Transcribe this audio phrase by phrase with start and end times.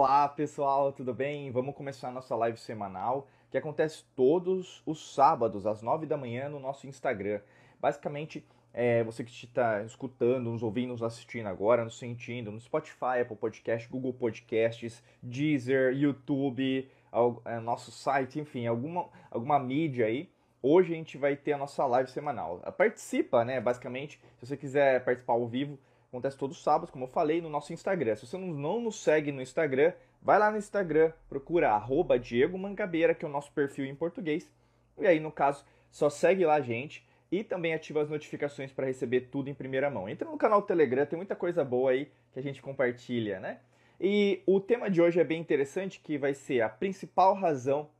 [0.00, 1.50] Olá pessoal, tudo bem?
[1.50, 6.60] Vamos começar nossa live semanal que acontece todos os sábados às 9 da manhã no
[6.60, 7.40] nosso Instagram.
[7.80, 13.22] Basicamente, é, você que está escutando, nos ouvindo, nos assistindo agora, nos sentindo no Spotify,
[13.22, 20.30] Apple Podcast, Google Podcasts, Deezer, YouTube, ao, é, nosso site, enfim, alguma, alguma mídia aí.
[20.62, 22.60] Hoje a gente vai ter a nossa live semanal.
[22.78, 23.60] Participa, né?
[23.60, 25.76] Basicamente, se você quiser participar ao vivo,
[26.08, 28.16] Acontece todos os sábados, como eu falei, no nosso Instagram.
[28.16, 33.14] Se você não nos segue no Instagram, vai lá no Instagram, procura arroba Diego Mangabeira,
[33.14, 34.50] que é o nosso perfil em português.
[34.98, 38.86] E aí, no caso, só segue lá a gente e também ativa as notificações para
[38.86, 40.08] receber tudo em primeira mão.
[40.08, 43.60] Entra no canal Telegram, tem muita coisa boa aí que a gente compartilha, né?
[44.00, 47.90] E o tema de hoje é bem interessante, que vai ser a principal razão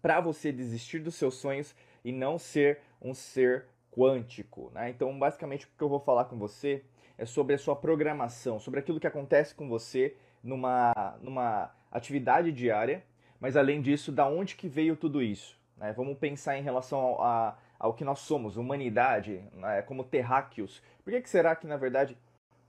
[0.00, 1.74] para você desistir dos seus sonhos
[2.04, 4.88] e não ser um ser quântico, né?
[4.88, 6.82] Então, basicamente, o que eu vou falar com você
[7.18, 13.02] é sobre a sua programação, sobre aquilo que acontece com você numa, numa atividade diária,
[13.40, 15.58] mas além disso, da onde que veio tudo isso?
[15.76, 15.92] Né?
[15.92, 19.82] Vamos pensar em relação ao, a, ao que nós somos, humanidade, né?
[19.82, 20.82] como terráqueos.
[21.04, 22.16] Por que, que será que, na verdade,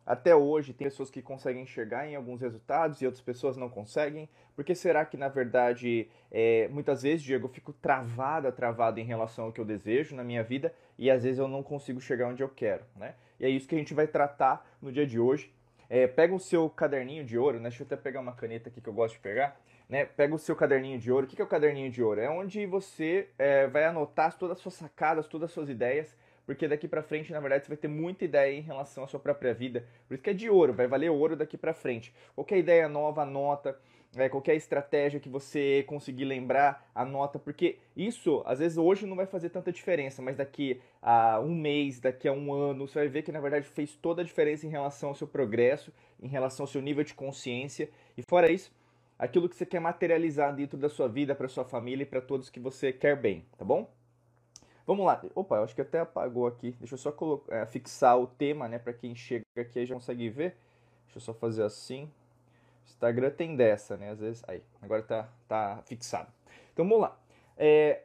[0.06, 4.30] até hoje tem pessoas que conseguem enxergar em alguns resultados e outras pessoas não conseguem?
[4.56, 9.04] Por que será que, na verdade, é, muitas vezes, Diego, eu fico travada, travada em
[9.04, 12.28] relação ao que eu desejo na minha vida e às vezes eu não consigo chegar
[12.28, 13.16] onde eu quero, né?
[13.40, 15.54] E é isso que a gente vai tratar no dia de hoje.
[15.90, 17.70] É, pega o seu caderninho de ouro, né?
[17.70, 19.60] Deixa eu até pegar uma caneta aqui que eu gosto de pegar.
[19.88, 20.06] Né?
[20.06, 21.26] Pega o seu caderninho de ouro.
[21.26, 22.20] O que é o caderninho de ouro?
[22.20, 26.16] É onde você é, vai anotar todas as suas sacadas, todas as suas ideias,
[26.46, 29.20] porque daqui para frente, na verdade, você vai ter muita ideia em relação à sua
[29.20, 29.86] própria vida.
[30.08, 32.14] Por isso que é de ouro, vai valer ouro daqui para frente.
[32.36, 33.78] Qualquer ideia nova, anota
[34.18, 39.26] é, qualquer estratégia que você conseguir lembrar, anota, porque isso, às vezes, hoje não vai
[39.26, 43.24] fazer tanta diferença, mas daqui a um mês, daqui a um ano, você vai ver
[43.24, 46.68] que, na verdade, fez toda a diferença em relação ao seu progresso, em relação ao
[46.68, 48.72] seu nível de consciência, e fora isso,
[49.18, 52.50] aquilo que você quer materializar dentro da sua vida, para sua família e para todos
[52.50, 53.90] que você quer bem, tá bom?
[54.88, 55.22] Vamos lá.
[55.36, 56.74] Opa, eu acho que até apagou aqui.
[56.80, 60.30] Deixa eu só colocar, é, fixar o tema, né, para quem chega aqui já consegue
[60.30, 60.56] ver.
[61.06, 62.10] Deixa eu só fazer assim.
[62.88, 64.12] Instagram tem dessa, né?
[64.12, 64.44] Às vezes.
[64.48, 66.32] Aí, agora tá, tá fixado.
[66.74, 67.20] Então vamos lá.
[67.58, 68.04] É,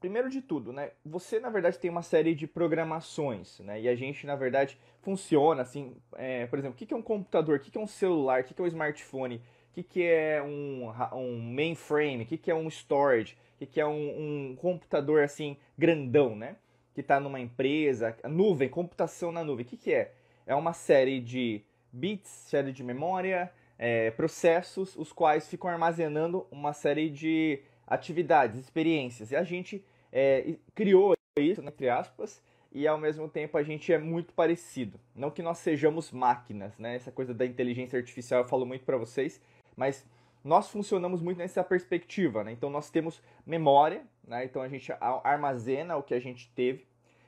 [0.00, 0.90] primeiro de tudo, né?
[1.04, 3.80] Você na verdade tem uma série de programações, né?
[3.80, 5.96] E a gente na verdade funciona assim.
[6.16, 7.56] É, por exemplo, o que é um computador?
[7.56, 8.42] O que é um celular?
[8.42, 9.40] O que é um smartphone?
[9.76, 12.22] O que é um, um mainframe?
[12.22, 13.36] O que é um storage?
[13.60, 16.56] O que é um, um computador assim grandão, né?
[16.94, 19.64] Que está numa empresa, nuvem, computação na nuvem.
[19.64, 20.12] O que, que é?
[20.46, 26.72] É uma série de bits, série de memória, é, processos os quais ficam armazenando uma
[26.72, 29.30] série de atividades, experiências.
[29.30, 32.42] E a gente é, criou isso, né, entre aspas,
[32.72, 34.98] e ao mesmo tempo a gente é muito parecido.
[35.14, 36.96] Não que nós sejamos máquinas, né?
[36.96, 39.40] Essa coisa da inteligência artificial eu falo muito para vocês,
[39.76, 40.04] mas
[40.42, 42.52] nós funcionamos muito nessa perspectiva, né?
[42.52, 44.44] Então nós temos memória, né?
[44.44, 46.84] Então a gente armazena o que a gente teve,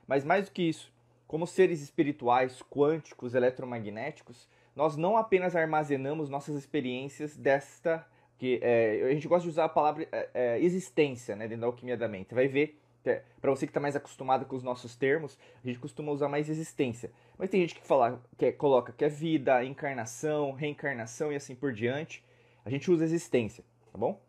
[0.07, 0.93] mas mais do que isso,
[1.29, 8.07] como seres espirituais, quânticos, eletromagnéticos, nós não apenas armazenamos nossas experiências desta
[8.39, 11.67] que é, a gente gosta de usar a palavra é, é, existência né, dentro da
[11.67, 12.35] alquimia da mente.
[12.35, 15.79] Vai ver, é, para você que está mais acostumado com os nossos termos, a gente
[15.79, 17.11] costuma usar mais existência.
[17.39, 21.55] Mas tem gente que fala, que é, coloca que é vida, encarnação, reencarnação e assim
[21.55, 22.23] por diante.
[22.63, 24.21] A gente usa existência, tá bom?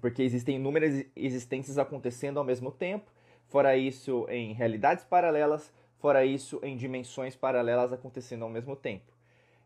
[0.00, 3.10] Porque existem inúmeras existências acontecendo ao mesmo tempo.
[3.48, 5.72] Fora isso, em realidades paralelas.
[5.98, 9.15] Fora isso, em dimensões paralelas acontecendo ao mesmo tempo.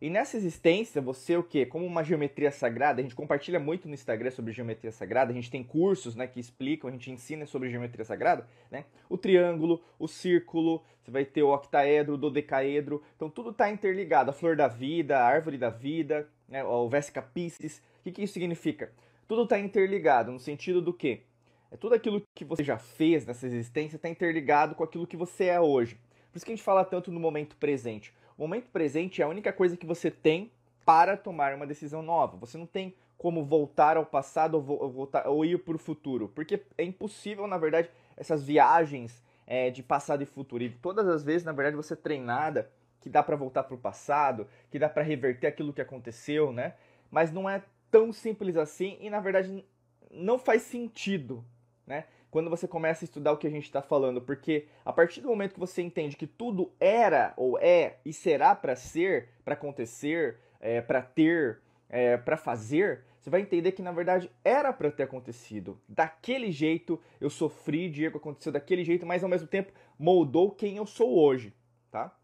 [0.01, 1.67] E nessa existência, você o quê?
[1.67, 5.51] Como uma geometria sagrada, a gente compartilha muito no Instagram sobre geometria sagrada, a gente
[5.51, 8.87] tem cursos né, que explicam, a gente ensina sobre geometria sagrada, né?
[9.11, 14.31] O triângulo, o círculo, você vai ter o octaedro, o dodecaedro, então tudo está interligado,
[14.31, 17.83] a flor da vida, a árvore da vida, né, o Vesica Piscis.
[18.01, 18.91] O que, que isso significa?
[19.29, 21.25] Tudo está interligado, no sentido do quê?
[21.71, 25.45] É tudo aquilo que você já fez nessa existência está interligado com aquilo que você
[25.45, 25.97] é hoje.
[26.33, 28.15] Por isso que a gente fala tanto no momento presente.
[28.41, 30.51] O momento presente é a única coisa que você tem
[30.83, 32.39] para tomar uma decisão nova.
[32.39, 36.63] Você não tem como voltar ao passado ou, voltar, ou ir para o futuro, porque
[36.79, 40.63] é impossível, na verdade, essas viagens é, de passado e futuro.
[40.63, 42.71] E todas as vezes, na verdade, você é treinada
[43.03, 46.73] que dá para voltar para o passado, que dá para reverter aquilo que aconteceu, né?
[47.11, 49.63] Mas não é tão simples assim e, na verdade,
[50.11, 51.45] não faz sentido,
[51.87, 52.07] né?
[52.31, 55.29] Quando você começa a estudar o que a gente está falando, porque a partir do
[55.29, 60.39] momento que você entende que tudo era ou é e será para ser, para acontecer,
[60.61, 65.03] é, para ter, é, para fazer, você vai entender que na verdade era para ter
[65.03, 65.81] acontecido.
[65.89, 70.87] Daquele jeito eu sofri, Diego aconteceu daquele jeito, mas ao mesmo tempo moldou quem eu
[70.87, 71.53] sou hoje,
[71.91, 72.17] tá?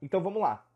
[0.00, 0.66] Então vamos lá.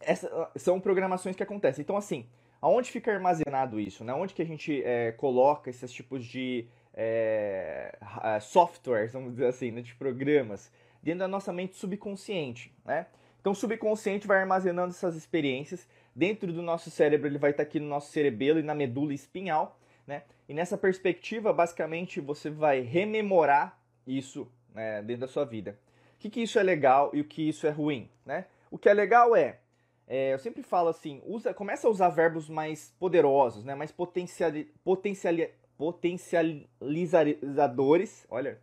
[0.00, 1.82] Essas são programações que acontecem.
[1.82, 2.26] Então assim,
[2.60, 4.02] aonde fica armazenado isso?
[4.04, 4.14] Né?
[4.14, 6.66] Onde que a gente é, coloca esses tipos de
[6.96, 7.96] é,
[8.40, 10.72] softwares, vamos dizer assim, né, de programas,
[11.02, 13.06] dentro da nossa mente subconsciente, né?
[13.40, 17.78] Então o subconsciente vai armazenando essas experiências, dentro do nosso cérebro ele vai estar aqui
[17.78, 20.22] no nosso cerebelo e na medula espinhal, né?
[20.48, 25.78] E nessa perspectiva, basicamente, você vai rememorar isso né, dentro da sua vida.
[26.14, 28.46] O que, que isso é legal e o que isso é ruim, né?
[28.70, 29.58] O que é legal é,
[30.06, 33.74] é eu sempre falo assim, usa, começa a usar verbos mais poderosos, né?
[33.74, 38.58] Mais potenciali, potenciali, potencializadores, olha,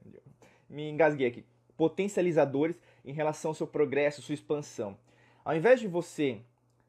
[0.70, 1.46] me engasguei aqui,
[1.78, 2.76] potencializadores
[3.06, 4.98] em relação ao seu progresso, sua expansão.
[5.44, 6.42] Ao invés de você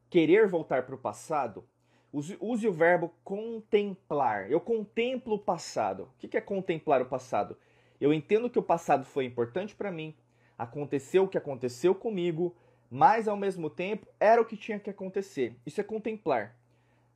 [0.09, 1.65] querer voltar para o passado,
[2.13, 4.51] use, use, o verbo contemplar.
[4.51, 6.05] Eu contemplo o passado.
[6.05, 7.57] O que é contemplar o passado?
[8.01, 10.15] Eu entendo que o passado foi importante para mim,
[10.57, 12.55] aconteceu o que aconteceu comigo,
[12.91, 15.57] mas ao mesmo tempo era o que tinha que acontecer.
[15.67, 16.57] Isso é contemplar.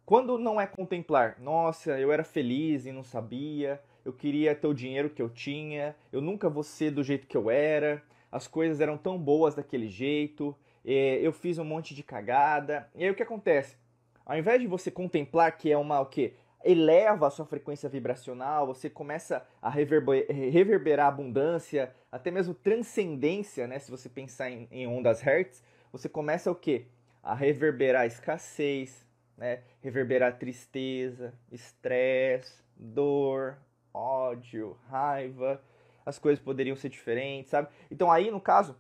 [0.09, 4.73] Quando não é contemplar, nossa, eu era feliz e não sabia, eu queria ter o
[4.73, 8.03] dinheiro que eu tinha, eu nunca vou ser do jeito que eu era,
[8.33, 12.89] as coisas eram tão boas daquele jeito, é, eu fiz um monte de cagada.
[12.95, 13.77] E aí o que acontece?
[14.25, 16.33] Ao invés de você contemplar que é uma o quê?
[16.65, 23.79] eleva a sua frequência vibracional, você começa a reverberar abundância, até mesmo transcendência, né?
[23.79, 25.63] Se você pensar em, em ondas Hertz,
[25.93, 26.87] você começa o quê?
[27.23, 29.07] A reverberar escassez,
[29.39, 29.63] né?
[29.81, 33.57] reverberar tristeza, estresse, dor,
[33.95, 35.63] ódio, raiva,
[36.05, 37.69] as coisas poderiam ser diferentes, sabe?
[37.91, 38.77] Então aí, no caso,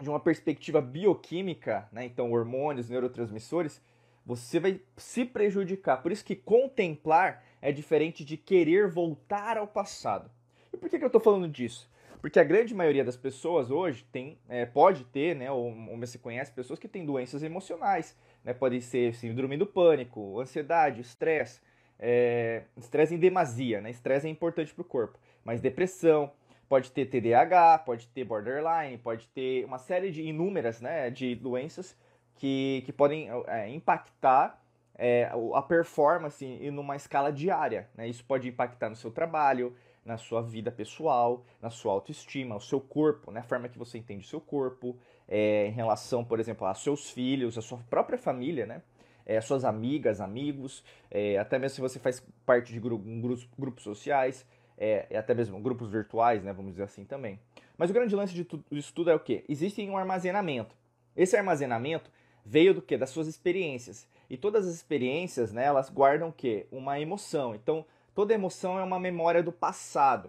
[0.00, 2.04] de uma perspectiva bioquímica, né?
[2.04, 3.80] Então hormônios, neurotransmissores,
[4.26, 6.02] você vai se prejudicar.
[6.02, 10.30] Por isso que contemplar é diferente de querer voltar ao passado.
[10.72, 11.90] E por que, que eu estou falando disso?
[12.20, 16.18] Porque a grande maioria das pessoas hoje tem, é, pode ter, né, ou, ou se
[16.18, 21.60] conhece pessoas que têm doenças emocionais, né, pode ser síndrome do pânico, ansiedade, estresse,
[21.98, 26.30] é, estresse em demasia, né, estresse é importante para o corpo, mas depressão,
[26.68, 31.96] pode ter TDAH, pode ter borderline, pode ter uma série de inúmeras, né, de doenças
[32.36, 34.62] que, que podem é, impactar
[34.94, 39.74] é, a performance em numa escala diária, né, isso pode impactar no seu trabalho,
[40.08, 43.40] na sua vida pessoal, na sua autoestima, o seu corpo, né?
[43.40, 44.96] a forma que você entende o seu corpo,
[45.28, 48.82] é, em relação, por exemplo, a seus filhos, a sua própria família, né?
[49.26, 53.84] É, suas amigas, amigos, é, até mesmo se você faz parte de grupo, grupos, grupos
[53.84, 54.46] sociais,
[54.78, 56.52] é, até mesmo grupos virtuais, né?
[56.52, 57.38] Vamos dizer assim também.
[57.76, 59.44] Mas o grande lance de tudo, disso tudo é o quê?
[59.48, 60.74] Existe um armazenamento.
[61.14, 62.10] Esse armazenamento
[62.44, 62.96] veio do quê?
[62.96, 64.08] Das suas experiências.
[64.30, 66.66] E todas as experiências, né, elas guardam o quê?
[66.72, 67.54] Uma emoção.
[67.54, 67.84] Então,
[68.18, 70.28] Toda emoção é uma memória do passado.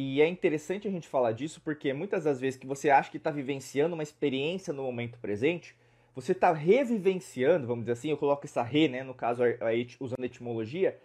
[0.00, 3.16] E é interessante a gente falar disso porque muitas das vezes que você acha que
[3.16, 5.74] está vivenciando uma experiência no momento presente,
[6.14, 9.42] você está revivenciando, vamos dizer assim, eu coloco essa re, né, no caso
[9.98, 10.96] usando etimologia,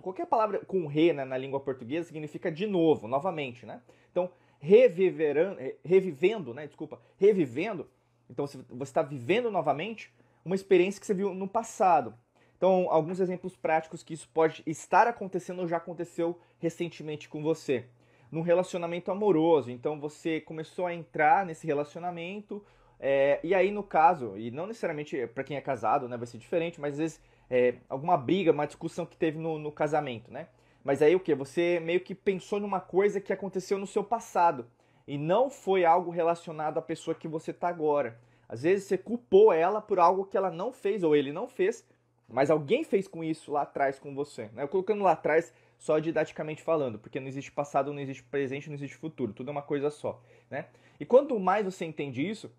[0.00, 3.82] qualquer palavra com re né, na língua portuguesa significa de novo, novamente, né?
[4.10, 7.86] Então, revivendo, né, desculpa, revivendo,
[8.30, 10.10] então você está vivendo novamente
[10.46, 12.14] uma experiência que você viu no passado.
[12.56, 17.84] Então, alguns exemplos práticos que isso pode estar acontecendo ou já aconteceu recentemente com você.
[18.30, 22.64] Num relacionamento amoroso, então você começou a entrar nesse relacionamento,
[23.00, 26.38] é, e aí no caso, e não necessariamente para quem é casado, né, vai ser
[26.38, 30.48] diferente, mas às vezes é, alguma briga, uma discussão que teve no, no casamento, né?
[30.84, 31.34] Mas aí o que?
[31.34, 34.66] Você meio que pensou numa coisa que aconteceu no seu passado
[35.06, 38.18] e não foi algo relacionado à pessoa que você está agora.
[38.48, 41.86] Às vezes você culpou ela por algo que ela não fez ou ele não fez
[42.28, 44.50] mas alguém fez com isso lá atrás com você.
[44.52, 44.66] Né?
[44.66, 48.96] Colocando lá atrás só didaticamente falando, porque não existe passado, não existe presente, não existe
[48.96, 50.20] futuro, tudo é uma coisa só.
[50.50, 50.66] Né?
[50.98, 52.50] E quanto mais você entende isso,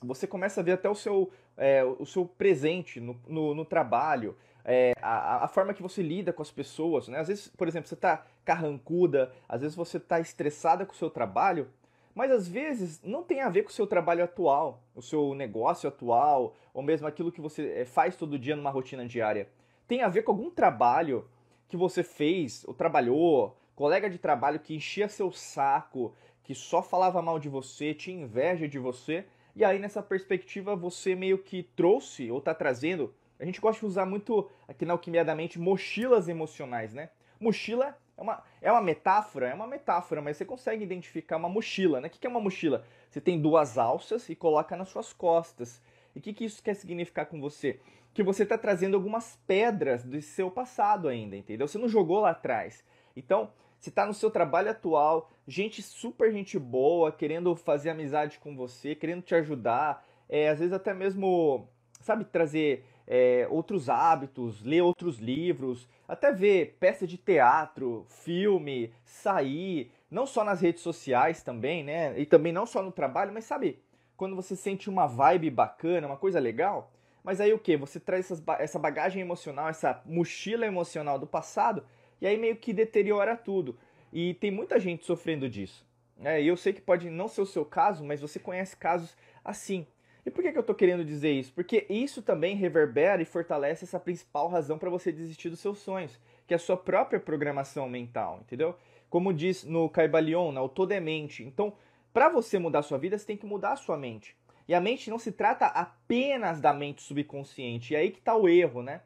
[0.00, 4.36] você começa a ver até o seu, é, o seu presente no, no, no trabalho,
[4.64, 7.08] é, a, a, forma que você lida com as pessoas.
[7.08, 7.18] Né?
[7.18, 11.10] Às vezes, por exemplo, você está carrancuda, às vezes você está estressada com o seu
[11.10, 11.68] trabalho,
[12.14, 15.88] mas às vezes não tem a ver com o seu trabalho atual, o seu negócio
[15.88, 19.48] atual, ou mesmo aquilo que você eh, faz todo dia numa rotina diária.
[19.86, 21.28] Tem a ver com algum trabalho
[21.68, 27.20] que você fez ou trabalhou, colega de trabalho que enchia seu saco, que só falava
[27.20, 32.30] mal de você, tinha inveja de você, e aí nessa perspectiva você meio que trouxe
[32.30, 33.14] ou está trazendo.
[33.38, 37.10] A gente gosta de usar muito aqui na Alquimia da Mente mochilas emocionais, né?
[37.38, 39.48] Mochila é uma, é uma metáfora?
[39.48, 42.08] É uma metáfora, mas você consegue identificar uma mochila, né?
[42.08, 42.84] O que é uma mochila?
[43.10, 45.82] Você tem duas alças e coloca nas suas costas.
[46.14, 47.78] E o que, que isso quer significar com você?
[48.16, 51.68] Que você está trazendo algumas pedras do seu passado ainda, entendeu?
[51.68, 52.82] Você não jogou lá atrás.
[53.14, 58.56] Então, você está no seu trabalho atual, gente super gente boa, querendo fazer amizade com
[58.56, 61.68] você, querendo te ajudar, é, às vezes até mesmo
[62.00, 69.92] sabe, trazer é, outros hábitos, ler outros livros, até ver peça de teatro, filme, sair,
[70.10, 72.18] não só nas redes sociais também, né?
[72.18, 73.78] E também não só no trabalho, mas sabe,
[74.16, 76.90] quando você sente uma vibe bacana, uma coisa legal,
[77.26, 77.76] mas aí o que?
[77.76, 81.82] Você traz essas, essa bagagem emocional, essa mochila emocional do passado,
[82.20, 83.76] e aí meio que deteriora tudo.
[84.12, 85.84] E tem muita gente sofrendo disso.
[86.20, 89.88] É, eu sei que pode não ser o seu caso, mas você conhece casos assim.
[90.24, 91.52] E por que, que eu estou querendo dizer isso?
[91.52, 96.20] Porque isso também reverbera e fortalece essa principal razão para você desistir dos seus sonhos,
[96.46, 98.76] que é a sua própria programação mental, entendeu?
[99.10, 101.42] Como diz no Caibalion, na Todo é Mente.
[101.42, 101.72] Então,
[102.12, 104.36] para você mudar a sua vida, você tem que mudar a sua mente.
[104.68, 107.94] E a mente não se trata apenas da mente subconsciente.
[107.94, 109.00] E aí que está o erro, né?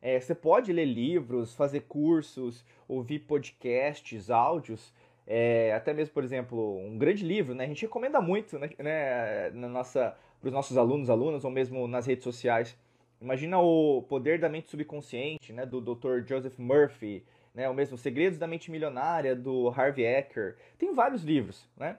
[0.00, 4.94] É, você pode ler livros, fazer cursos, ouvir podcasts, áudios,
[5.26, 7.64] é, até mesmo, por exemplo, um grande livro, né?
[7.64, 8.70] A gente recomenda muito, né?
[8.78, 12.76] né na nossa para os nossos alunos, alunas, ou mesmo nas redes sociais.
[13.20, 16.26] Imagina o poder da mente subconsciente, né, do Dr.
[16.26, 17.22] Joseph Murphy,
[17.54, 20.56] né, o mesmo Segredos da Mente Milionária, do Harvey Ecker.
[20.78, 21.98] Tem vários livros, né?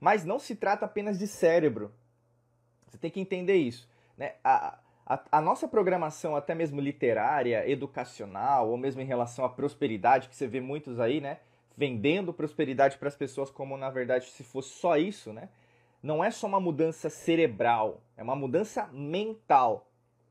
[0.00, 1.92] Mas não se trata apenas de cérebro.
[2.90, 3.88] Você tem que entender isso.
[4.18, 4.34] Né?
[4.44, 10.28] A, a, a nossa programação, até mesmo literária, educacional, ou mesmo em relação à prosperidade,
[10.28, 11.38] que você vê muitos aí, né?
[11.76, 15.48] Vendendo prosperidade para as pessoas como, na verdade, se fosse só isso, né?
[16.02, 19.86] não é só uma mudança cerebral, é uma mudança mental.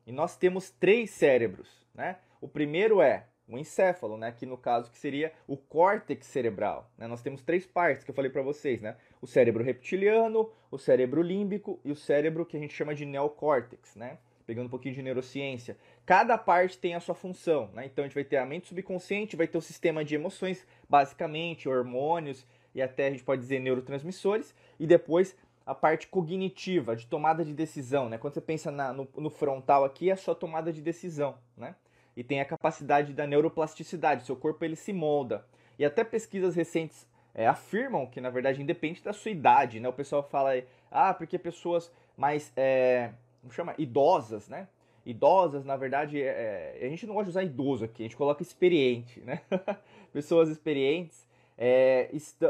[0.06, 2.18] E nós temos três cérebros, né?
[2.42, 4.32] O primeiro é o encéfalo, né?
[4.32, 6.90] Que no caso que seria o córtex cerebral.
[6.98, 7.08] Né?
[7.08, 8.96] Nós temos três partes que eu falei para vocês, né?
[9.22, 13.96] O cérebro reptiliano, o cérebro límbico e o cérebro que a gente chama de neocórtex,
[13.96, 14.18] né?
[14.46, 15.78] Pegando um pouquinho de neurociência.
[16.06, 17.86] Cada parte tem a sua função, né?
[17.86, 21.68] Então a gente vai ter a mente subconsciente, vai ter o sistema de emoções, basicamente
[21.68, 25.36] hormônios e até a gente pode dizer neurotransmissores, e depois
[25.66, 28.18] a parte cognitiva, de tomada de decisão, né?
[28.18, 31.76] Quando você pensa na, no, no, frontal aqui, é sua tomada de decisão, né?
[32.18, 35.46] E tem a capacidade da neuroplasticidade, seu corpo ele se molda.
[35.78, 39.88] E até pesquisas recentes é, afirmam que, na verdade, independe da sua idade, né?
[39.88, 40.52] O pessoal fala,
[40.92, 44.68] ah, porque pessoas mais, é, como chama, idosas, né?
[45.06, 48.18] Idosas, na verdade, é, é a gente não gosta de usar idoso aqui, a gente
[48.18, 49.42] coloca experiente, né?
[50.12, 51.26] pessoas experientes,
[51.58, 52.10] é,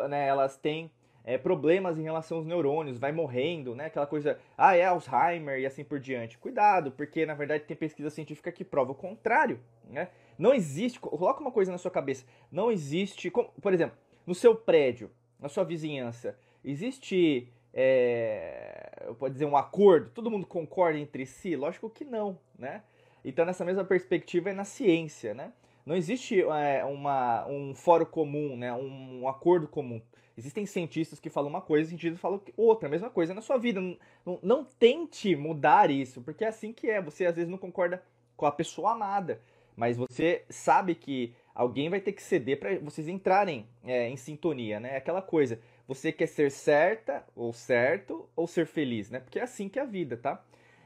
[0.10, 0.92] né, elas têm
[1.24, 3.86] é, problemas em relação aos neurônios, vai morrendo, né?
[3.86, 6.38] Aquela coisa, ah, é Alzheimer e assim por diante.
[6.38, 10.10] Cuidado, porque na verdade tem pesquisa científica que prova o contrário, né?
[10.38, 13.96] Não existe, coloca uma coisa na sua cabeça, não existe, por exemplo,
[14.26, 20.46] no seu prédio, na sua vizinhança, existe, é, eu posso dizer, um acordo, todo mundo
[20.46, 21.56] concorda entre si?
[21.56, 22.84] Lógico que não, né?
[23.24, 25.54] Então nessa mesma perspectiva é na ciência, né?
[25.86, 28.72] Não existe é, uma, um fórum comum, né?
[28.72, 30.02] um, um acordo comum
[30.40, 33.58] Existem cientistas que falam uma coisa e cientistas falam outra, a mesma coisa na sua
[33.58, 33.82] vida.
[34.26, 37.02] Não, não, tente mudar isso, porque é assim que é.
[37.02, 38.02] Você às vezes não concorda
[38.38, 39.42] com a pessoa amada,
[39.76, 44.80] mas você sabe que alguém vai ter que ceder para vocês entrarem é, em sintonia,
[44.80, 44.96] né?
[44.96, 49.20] Aquela coisa, você quer ser certa ou certo ou ser feliz, né?
[49.20, 50.42] Porque é assim que é a vida, tá?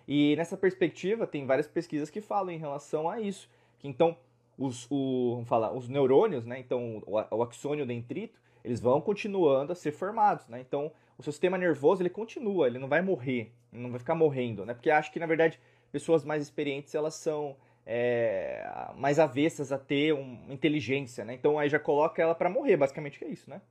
[0.08, 3.48] E nessa perspectiva, tem várias pesquisas que falam em relação a isso.
[3.77, 4.18] Que então,
[4.58, 6.58] os, o, vamos falar, os neurônios, né?
[6.58, 10.60] Então, o, o axônio dentrito, eles vão continuando a ser formados, né?
[10.60, 14.74] Então, o sistema nervoso, ele continua, ele não vai morrer, não vai ficar morrendo, né?
[14.74, 15.60] Porque acho que, na verdade,
[15.92, 21.34] pessoas mais experientes, elas são é, mais avessas a ter uma inteligência, né?
[21.34, 23.62] Então, aí já coloca ela para morrer, basicamente, é isso, né?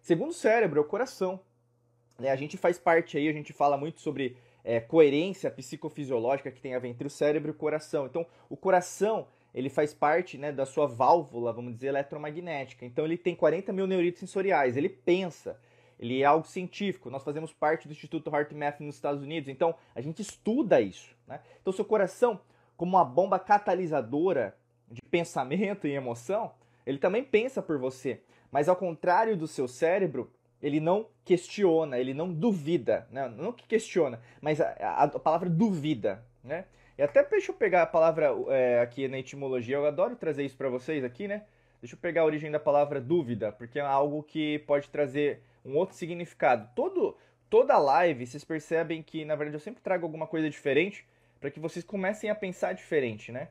[0.00, 1.40] Segundo cérebro, é o coração.
[2.18, 2.30] Né?
[2.30, 6.74] A gente faz parte aí, a gente fala muito sobre é, coerência psicofisiológica que tem
[6.74, 8.06] a ver entre o cérebro e o coração.
[8.06, 12.86] Então, o coração ele faz parte né, da sua válvula, vamos dizer, eletromagnética.
[12.86, 15.58] Então ele tem 40 mil neuritos sensoriais, ele pensa,
[15.98, 17.10] ele é algo científico.
[17.10, 21.14] Nós fazemos parte do Instituto HeartMath nos Estados Unidos, então a gente estuda isso.
[21.26, 21.40] Né?
[21.60, 22.40] Então seu coração,
[22.82, 24.56] como uma bomba catalisadora
[24.90, 26.50] de pensamento e emoção,
[26.84, 28.20] ele também pensa por você.
[28.50, 33.06] Mas ao contrário do seu cérebro, ele não questiona, ele não duvida.
[33.08, 33.28] Né?
[33.28, 36.24] Não que questiona, mas a, a, a palavra duvida.
[36.42, 36.64] Né?
[36.98, 40.56] E até deixa eu pegar a palavra é, aqui na etimologia, eu adoro trazer isso
[40.56, 41.44] para vocês aqui, né?
[41.80, 45.76] Deixa eu pegar a origem da palavra dúvida, porque é algo que pode trazer um
[45.76, 46.68] outro significado.
[46.74, 47.16] Todo,
[47.48, 51.06] toda live, vocês percebem que, na verdade, eu sempre trago alguma coisa diferente
[51.42, 53.48] para que vocês comecem a pensar diferente, né?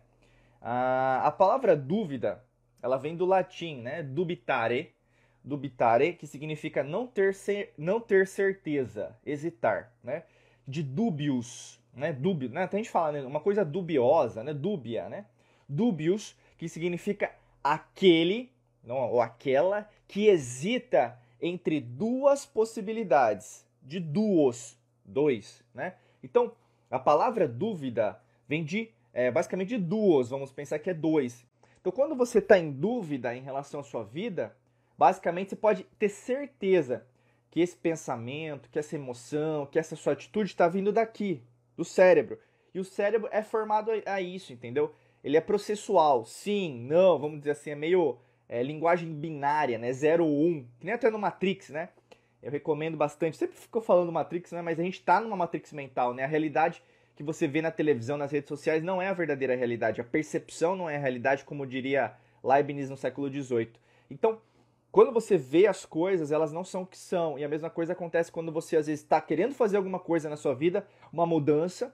[0.62, 2.42] A, a palavra dúvida,
[2.82, 4.02] ela vem do latim, né?
[4.02, 4.96] Dubitare,
[5.44, 7.36] dubitare, que significa não ter,
[7.78, 10.24] não ter certeza, hesitar, né?
[10.66, 12.14] De dubius, né?
[12.14, 12.64] Dúbio, né?
[12.64, 13.26] Então a gente fala, né?
[13.26, 14.54] Uma coisa dubiosa, né?
[14.54, 15.26] Dúbia, né?
[15.68, 25.62] Dubius, que significa aquele, não, ou aquela, que hesita entre duas possibilidades, de duos, dois,
[25.74, 25.96] né?
[26.24, 26.54] Então,
[26.92, 31.46] a palavra dúvida vem de é, basicamente de duos, vamos pensar que é dois.
[31.80, 34.56] Então, quando você está em dúvida em relação à sua vida,
[34.98, 37.06] basicamente você pode ter certeza
[37.50, 41.44] que esse pensamento, que essa emoção, que essa sua atitude está vindo daqui,
[41.76, 42.40] do cérebro.
[42.74, 44.94] E o cérebro é formado a isso, entendeu?
[45.24, 48.18] Ele é processual, sim, não, vamos dizer assim, é meio
[48.48, 49.92] é, linguagem binária, né?
[49.92, 51.90] 0 ou 1, um, que nem até no Matrix, né?
[52.42, 53.38] Eu recomendo bastante.
[53.38, 54.62] Sempre ficou falando Matrix, né?
[54.62, 56.24] Mas a gente está numa Matrix mental, né?
[56.24, 56.82] A realidade
[57.16, 60.02] que você vê na televisão, nas redes sociais, não é a verdadeira realidade.
[60.02, 63.72] A percepção não é a realidade, como diria Leibniz no século XVIII.
[64.10, 64.40] Então,
[64.92, 67.38] quando você vê as coisas, elas não são o que são.
[67.38, 70.36] E a mesma coisa acontece quando você, às vezes, está querendo fazer alguma coisa na
[70.36, 71.94] sua vida, uma mudança,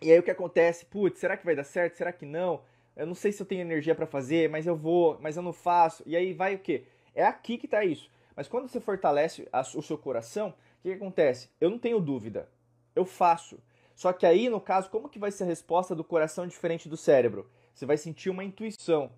[0.00, 0.86] e aí o que acontece?
[0.86, 1.96] Putz, será que vai dar certo?
[1.96, 2.62] Será que não?
[2.96, 5.52] Eu não sei se eu tenho energia para fazer, mas eu vou, mas eu não
[5.52, 6.02] faço.
[6.06, 6.84] E aí vai o quê?
[7.14, 8.10] É aqui que está isso.
[8.38, 11.50] Mas quando você fortalece o seu coração, o que, que acontece?
[11.60, 12.48] Eu não tenho dúvida.
[12.94, 13.58] Eu faço.
[13.96, 16.96] Só que aí, no caso, como que vai ser a resposta do coração diferente do
[16.96, 17.50] cérebro?
[17.74, 19.10] Você vai sentir uma intuição.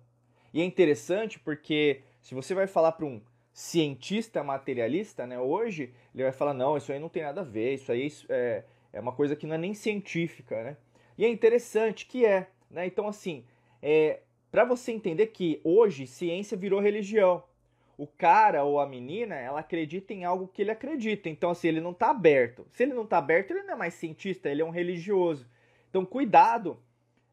[0.51, 3.21] E é interessante porque se você vai falar para um
[3.53, 7.75] cientista materialista, né, hoje, ele vai falar, não, isso aí não tem nada a ver,
[7.75, 10.77] isso aí é, é uma coisa que não é nem científica, né?
[11.15, 12.87] E é interessante que é, né?
[12.87, 13.45] Então, assim,
[13.83, 17.43] é, para você entender que hoje ciência virou religião
[18.01, 21.29] o cara ou a menina, ela acredita em algo que ele acredita.
[21.29, 22.65] Então, assim, ele não está aberto.
[22.71, 25.47] Se ele não está aberto, ele não é mais cientista, ele é um religioso.
[25.87, 26.79] Então, cuidado.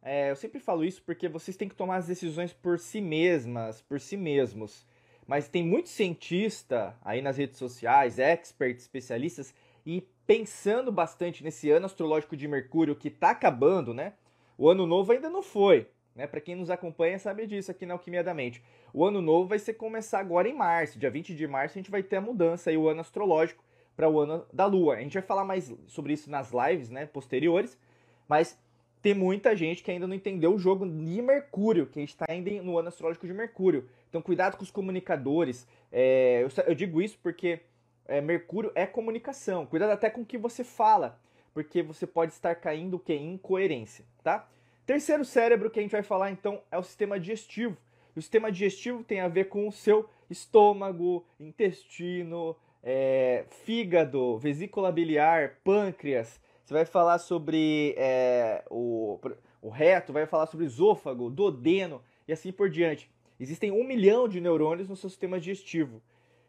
[0.02, 3.80] É, eu sempre falo isso porque vocês têm que tomar as decisões por si mesmas,
[3.80, 4.87] por si mesmos.
[5.26, 9.54] Mas tem muito cientista aí nas redes sociais, experts, especialistas,
[9.87, 14.12] e pensando bastante nesse ano astrológico de Mercúrio que está acabando, né?
[14.58, 15.88] O ano novo ainda não foi.
[16.18, 16.26] Né?
[16.26, 18.60] Para quem nos acompanha sabe disso aqui na Alquimia da Mente.
[18.92, 21.92] O ano novo vai ser começar agora em março, dia 20 de março a gente
[21.92, 23.62] vai ter a mudança aí, o ano astrológico
[23.96, 24.96] para o ano da Lua.
[24.96, 27.78] A gente vai falar mais sobre isso nas lives né, posteriores,
[28.26, 28.58] mas
[29.00, 32.26] tem muita gente que ainda não entendeu o jogo de Mercúrio, que a gente está
[32.28, 33.88] ainda no ano astrológico de Mercúrio.
[34.08, 35.69] Então cuidado com os comunicadores.
[35.93, 37.60] É, eu, eu, digo isso porque
[38.08, 39.64] é, Mercúrio é comunicação.
[39.64, 41.16] Cuidado até com o que você fala,
[41.54, 43.14] porque você pode estar caindo o que?
[43.14, 44.49] Incoerência, tá?
[44.88, 47.76] Terceiro cérebro que a gente vai falar então é o sistema digestivo.
[48.16, 55.58] O sistema digestivo tem a ver com o seu estômago, intestino, é, fígado, vesícula biliar,
[55.62, 56.40] pâncreas.
[56.64, 59.20] Você vai falar sobre é, o,
[59.60, 63.10] o reto, vai falar sobre esôfago, duodeno e assim por diante.
[63.38, 66.00] Existem um milhão de neurônios no seu sistema digestivo.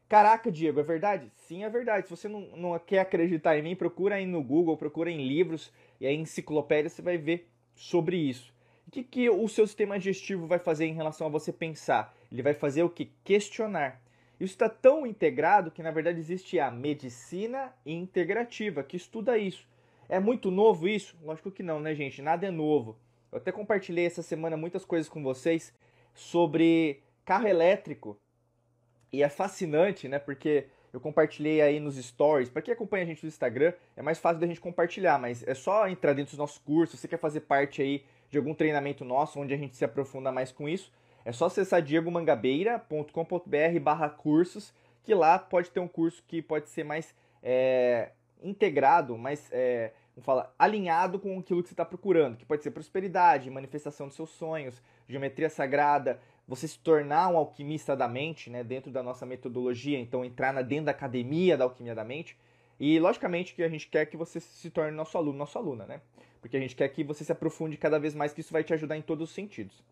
[0.08, 1.30] Caraca, Diego, é verdade?
[1.36, 2.08] Sim, é verdade.
[2.08, 5.74] Se você não, não quer acreditar em mim, procura aí no Google, procura em livros
[6.00, 7.50] e aí em enciclopédia você vai ver
[7.80, 8.54] sobre isso.
[8.86, 12.14] O que, que o seu sistema digestivo vai fazer em relação a você pensar?
[12.30, 13.06] Ele vai fazer o que?
[13.24, 14.02] Questionar.
[14.38, 19.66] Isso está tão integrado que, na verdade, existe a medicina integrativa, que estuda isso.
[20.10, 21.18] É muito novo isso?
[21.24, 22.22] Lógico que não, né, gente?
[22.22, 22.98] Nada é novo.
[23.32, 25.74] Eu até compartilhei essa semana muitas coisas com vocês
[26.14, 28.18] sobre carro elétrico.
[29.12, 30.20] E é fascinante, né?
[30.20, 32.50] Porque eu compartilhei aí nos stories.
[32.50, 35.54] Para quem acompanha a gente no Instagram, é mais fácil da gente compartilhar, mas é
[35.54, 37.00] só entrar dentro dos nossos cursos.
[37.00, 40.32] Se você quer fazer parte aí de algum treinamento nosso, onde a gente se aprofunda
[40.32, 40.92] mais com isso,
[41.26, 44.74] é só acessar diegomangabeira.com.br barra cursos,
[45.04, 48.12] que lá pode ter um curso que pode ser mais é,
[48.44, 52.72] integrado, mais é, vamos falar, alinhado com aquilo que você está procurando, que pode ser
[52.72, 56.20] prosperidade, manifestação dos seus sonhos, geometria sagrada,
[56.50, 60.64] você se tornar um alquimista da mente, né, dentro da nossa metodologia, então entrar na,
[60.64, 62.36] dentro da academia da alquimia da mente.
[62.80, 66.02] E logicamente que a gente quer que você se torne nosso aluno, nossa aluna, né?
[66.42, 68.74] Porque a gente quer que você se aprofunde cada vez mais, que isso vai te
[68.74, 69.84] ajudar em todos os sentidos.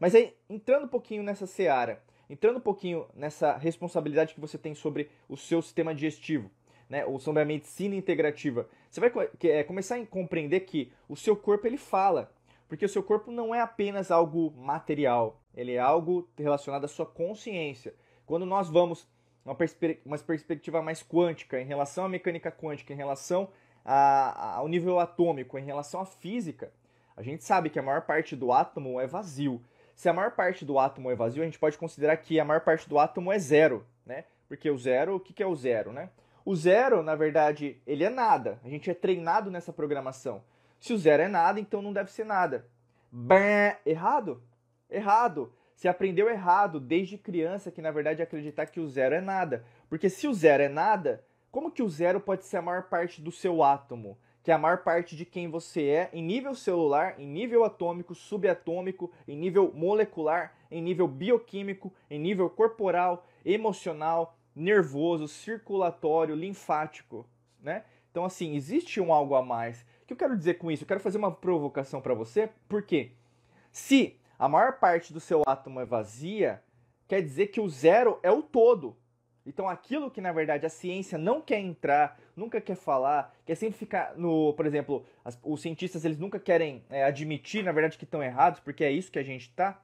[0.00, 4.74] Mas aí, entrando um pouquinho nessa seara, entrando um pouquinho nessa responsabilidade que você tem
[4.74, 6.50] sobre o seu sistema digestivo,
[6.88, 11.36] né, ou sobre a medicina integrativa, você vai é, começar a compreender que o seu
[11.36, 12.32] corpo ele fala,
[12.68, 17.06] porque o seu corpo não é apenas algo material, ele é algo relacionado à sua
[17.06, 17.94] consciência.
[18.24, 19.08] Quando nós vamos
[19.44, 23.48] uma, perspe uma perspectiva mais quântica, em relação à mecânica quântica, em relação
[23.84, 26.72] a, ao nível atômico, em relação à física,
[27.16, 29.62] a gente sabe que a maior parte do átomo é vazio.
[29.94, 32.60] Se a maior parte do átomo é vazio, a gente pode considerar que a maior
[32.60, 34.24] parte do átomo é zero, né?
[34.48, 36.10] Porque o zero, o que é o zero, né?
[36.44, 38.60] O zero, na verdade, ele é nada.
[38.62, 40.44] A gente é treinado nessa programação.
[40.78, 42.66] Se o zero é nada, então não deve ser nada.
[43.10, 44.42] Bem, errado?
[44.90, 45.52] Errado.
[45.74, 49.64] Você aprendeu errado desde criança que na verdade acreditar que o zero é nada.
[49.88, 53.20] Porque se o zero é nada, como que o zero pode ser a maior parte
[53.20, 54.18] do seu átomo?
[54.42, 58.14] Que é a maior parte de quem você é em nível celular, em nível atômico,
[58.14, 67.26] subatômico, em nível molecular, em nível bioquímico, em nível corporal, emocional, nervoso, circulatório, linfático,
[67.60, 67.84] né?
[68.10, 70.84] Então assim, existe um algo a mais O que eu quero dizer com isso?
[70.84, 73.10] Eu quero fazer uma provocação para você, porque
[73.72, 76.62] se a maior parte do seu átomo é vazia,
[77.08, 78.96] quer dizer que o zero é o todo.
[79.44, 83.76] Então aquilo que na verdade a ciência não quer entrar, nunca quer falar, quer sempre
[83.76, 88.04] ficar no, por exemplo, as, os cientistas eles nunca querem é, admitir na verdade que
[88.04, 89.82] estão errados, porque é isso que a gente está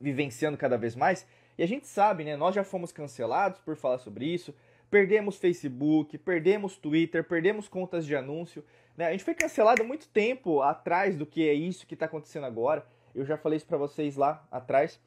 [0.00, 1.24] vivenciando cada vez mais.
[1.56, 2.36] E a gente sabe, né?
[2.36, 4.52] Nós já fomos cancelados por falar sobre isso,
[4.90, 8.64] perdemos Facebook, perdemos Twitter, perdemos contas de anúncio.
[8.98, 9.06] Né?
[9.06, 12.46] A gente foi cancelado há muito tempo atrás do que é isso que está acontecendo
[12.46, 12.84] agora.
[13.14, 15.00] Eu já falei isso para vocês lá atrás.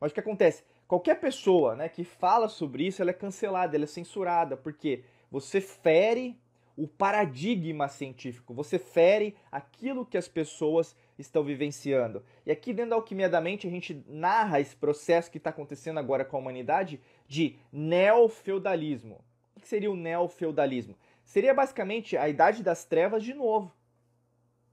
[0.00, 0.64] Mas o que acontece?
[0.88, 5.60] Qualquer pessoa né, que fala sobre isso, ela é cancelada, ela é censurada, porque você
[5.60, 6.40] fere
[6.74, 12.24] o paradigma científico, você fere aquilo que as pessoas estão vivenciando.
[12.46, 15.98] E aqui dentro da Alquimia da Mente a gente narra esse processo que está acontecendo
[15.98, 19.22] agora com a humanidade de neofeudalismo.
[19.54, 20.96] O que seria o neofeudalismo?
[21.24, 23.72] Seria basicamente a idade das trevas de novo.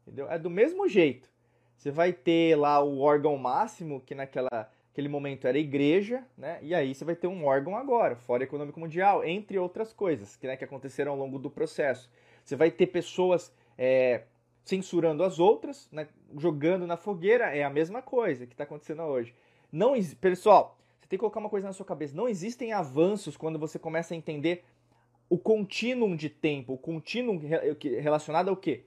[0.03, 0.29] Entendeu?
[0.29, 1.29] É do mesmo jeito.
[1.75, 6.59] Você vai ter lá o órgão máximo, que naquela aquele momento era igreja, né?
[6.61, 10.45] E aí você vai ter um órgão agora, Fórum Econômico Mundial, entre outras coisas que,
[10.45, 12.11] né, que aconteceram ao longo do processo.
[12.43, 14.23] Você vai ter pessoas é,
[14.65, 19.33] censurando as outras, né, jogando na fogueira, é a mesma coisa que está acontecendo hoje.
[19.71, 22.15] Não, pessoal, você tem que colocar uma coisa na sua cabeça.
[22.15, 24.65] Não existem avanços quando você começa a entender
[25.31, 27.39] o contínuo de tempo, o contínuo
[28.01, 28.83] relacionado ao quê?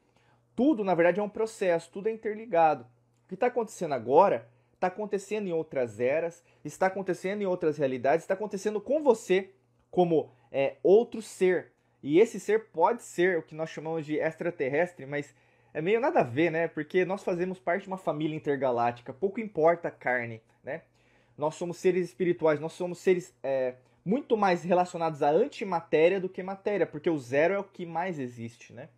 [0.55, 2.85] Tudo, na verdade, é um processo, tudo é interligado.
[3.25, 8.25] O que está acontecendo agora está acontecendo em outras eras, está acontecendo em outras realidades,
[8.25, 9.53] está acontecendo com você
[9.91, 11.73] como é, outro ser.
[12.03, 15.35] E esse ser pode ser o que nós chamamos de extraterrestre, mas
[15.73, 16.69] é meio nada a ver, né?
[16.69, 20.83] Porque nós fazemos parte de uma família intergaláctica, pouco importa a carne, né?
[21.39, 26.43] Nós somos seres espirituais, nós somos seres é, muito mais relacionados à antimatéria do que
[26.43, 28.89] matéria, porque o zero é o que mais existe, né?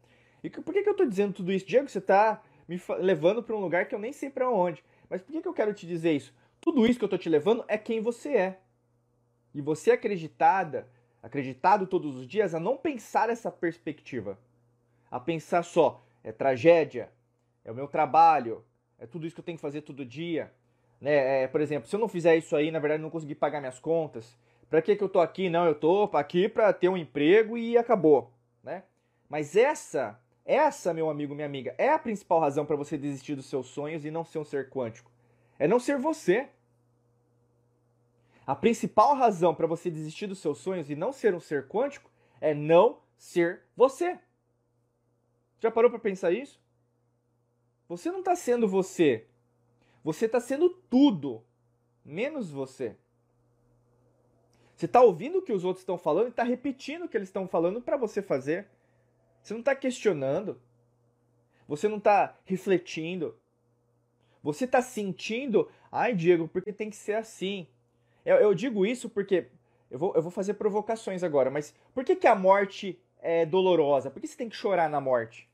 [0.42, 1.66] E por que, que eu estou dizendo tudo isso?
[1.66, 4.82] Diego, você está me levando para um lugar que eu nem sei para onde.
[5.08, 6.34] Mas por que, que eu quero te dizer isso?
[6.60, 8.58] Tudo isso que eu estou te levando é quem você é.
[9.54, 10.88] E você acreditada,
[11.22, 14.38] acreditado todos os dias a não pensar essa perspectiva.
[15.10, 17.10] A pensar só, é tragédia,
[17.64, 18.64] é o meu trabalho,
[18.98, 20.52] é tudo isso que eu tenho que fazer todo dia.
[21.00, 21.42] Né?
[21.42, 23.78] É, por exemplo, se eu não fizer isso aí, na verdade, não consegui pagar minhas
[23.78, 24.36] contas.
[24.68, 25.48] Para que, que eu tô aqui?
[25.48, 28.82] Não, eu tô aqui para ter um emprego e acabou, né?
[29.28, 33.46] Mas essa essa, meu amigo, minha amiga, é a principal razão para você desistir dos
[33.46, 35.10] seus sonhos e não ser um ser quântico.
[35.58, 36.48] É não ser você.
[38.46, 42.08] A principal razão para você desistir dos seus sonhos e não ser um ser quântico
[42.40, 44.20] é não ser você.
[45.58, 46.60] Já parou para pensar isso?
[47.88, 49.26] Você não está sendo você.
[50.04, 51.42] Você está sendo tudo,
[52.04, 52.96] menos você.
[54.76, 57.28] Você está ouvindo o que os outros estão falando e está repetindo o que eles
[57.28, 58.68] estão falando para você fazer.
[59.42, 60.60] Você não está questionando.
[61.66, 63.34] Você não está refletindo.
[64.42, 67.66] Você está sentindo, ai Diego, porque tem que ser assim.
[68.24, 69.48] Eu, eu, digo isso porque.
[69.90, 74.10] Eu vou, eu vou fazer provocações agora, mas por que, que a morte é dolorosa?
[74.10, 75.48] Por que você tem que chorar na morte?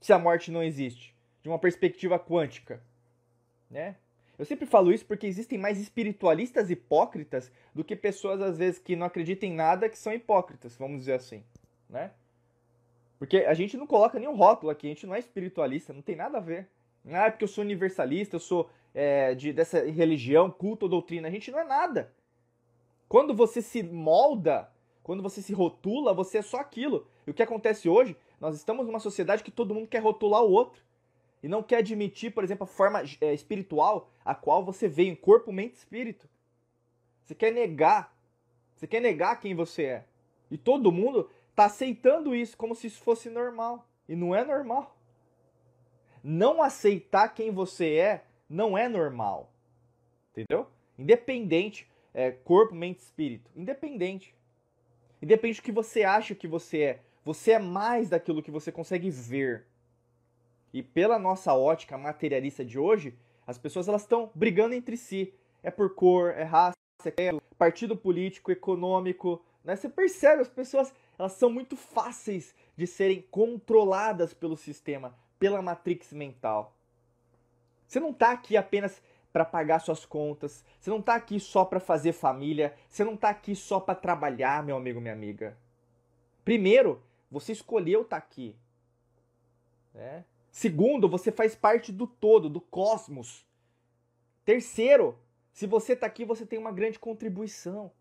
[0.00, 1.14] Se a morte não existe?
[1.42, 2.82] De uma perspectiva quântica.
[3.70, 3.96] Né?
[4.38, 8.94] Eu sempre falo isso porque existem mais espiritualistas hipócritas do que pessoas, às vezes, que
[8.94, 11.42] não acreditam em nada que são hipócritas, vamos dizer assim.
[11.90, 12.12] Né?
[13.18, 16.14] Porque a gente não coloca nenhum rótulo aqui, a gente não é espiritualista, não tem
[16.14, 16.68] nada a ver.
[17.06, 21.26] Ah, é porque eu sou universalista, eu sou é, de, dessa religião, culto ou doutrina.
[21.26, 22.12] A gente não é nada.
[23.08, 24.70] Quando você se molda,
[25.02, 27.06] quando você se rotula, você é só aquilo.
[27.26, 30.50] E o que acontece hoje, nós estamos numa sociedade que todo mundo quer rotular o
[30.52, 30.82] outro.
[31.42, 35.16] E não quer admitir, por exemplo, a forma é, espiritual a qual você veio em
[35.16, 36.28] corpo, mente e espírito.
[37.24, 38.16] Você quer negar.
[38.74, 40.04] Você quer negar quem você é.
[40.50, 43.88] E todo mundo tá aceitando isso como se isso fosse normal.
[44.08, 44.96] E não é normal.
[46.22, 49.52] Não aceitar quem você é não é normal.
[50.32, 50.66] Entendeu?
[50.98, 53.50] Independente, é, corpo, mente, espírito.
[53.54, 54.34] Independente.
[55.20, 57.02] Independente do que você acha que você é.
[57.24, 59.66] Você é mais daquilo que você consegue ver.
[60.72, 65.32] E pela nossa ótica materialista de hoje, as pessoas elas estão brigando entre si.
[65.62, 66.76] É por cor, é raça,
[67.16, 69.42] é partido político, econômico.
[69.64, 69.74] Né?
[69.76, 76.12] Você percebe, as pessoas elas são muito fáceis de serem controladas pelo sistema, pela matrix
[76.12, 76.76] mental.
[77.86, 79.02] Você não está aqui apenas
[79.32, 83.30] para pagar suas contas, você não está aqui só para fazer família, você não está
[83.30, 85.56] aqui só para trabalhar, meu amigo, minha amiga.
[86.44, 88.56] Primeiro, você escolheu estar tá aqui.
[89.94, 90.24] Né?
[90.58, 93.46] Segundo, você faz parte do todo, do cosmos.
[94.44, 95.16] Terceiro,
[95.52, 97.92] se você está aqui, você tem uma grande contribuição.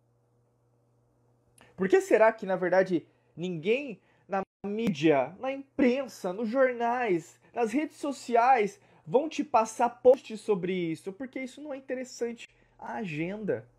[1.75, 7.97] Por que será que, na verdade, ninguém na mídia, na imprensa, nos jornais, nas redes
[7.97, 13.69] sociais vão te passar posts sobre isso, porque isso não é interessante à agenda.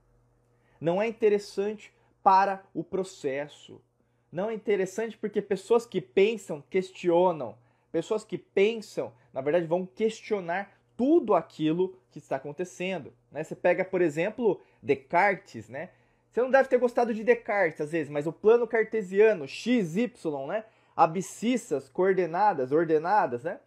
[0.80, 3.82] Não é interessante para o processo.
[4.30, 7.58] Não é interessante porque pessoas que pensam questionam.
[7.90, 13.12] Pessoas que pensam, na verdade, vão questionar tudo aquilo que está acontecendo.
[13.30, 13.44] Né?
[13.44, 15.90] Você pega, por exemplo, Descartes, né?
[16.30, 20.46] Você não deve ter gostado de Descartes às vezes, mas o plano cartesiano, x, y,
[20.46, 20.64] né?
[20.94, 23.60] Abscissas, coordenadas, ordenadas, né?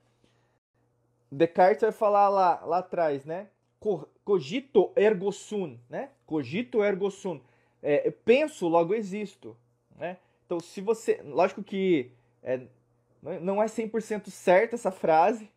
[1.31, 3.47] Descartes vai falar lá, lá atrás, né?
[4.23, 6.09] Cogito ergo sum, né?
[6.25, 7.41] Cogito ergo sum.
[7.81, 9.57] É, penso, logo existo,
[9.97, 10.17] né?
[10.45, 11.21] Então, se você...
[11.23, 12.11] Lógico que
[12.43, 12.61] é,
[13.21, 15.49] não é 100% certa essa frase,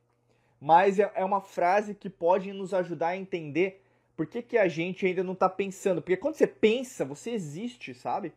[0.60, 3.82] mas é, é uma frase que pode nos ajudar a entender
[4.16, 6.00] por que, que a gente ainda não está pensando.
[6.00, 8.32] Porque quando você pensa, você existe, sabe?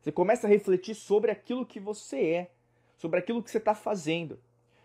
[0.00, 2.50] Você começa a refletir sobre aquilo que você é,
[2.96, 4.38] sobre aquilo que você está fazendo.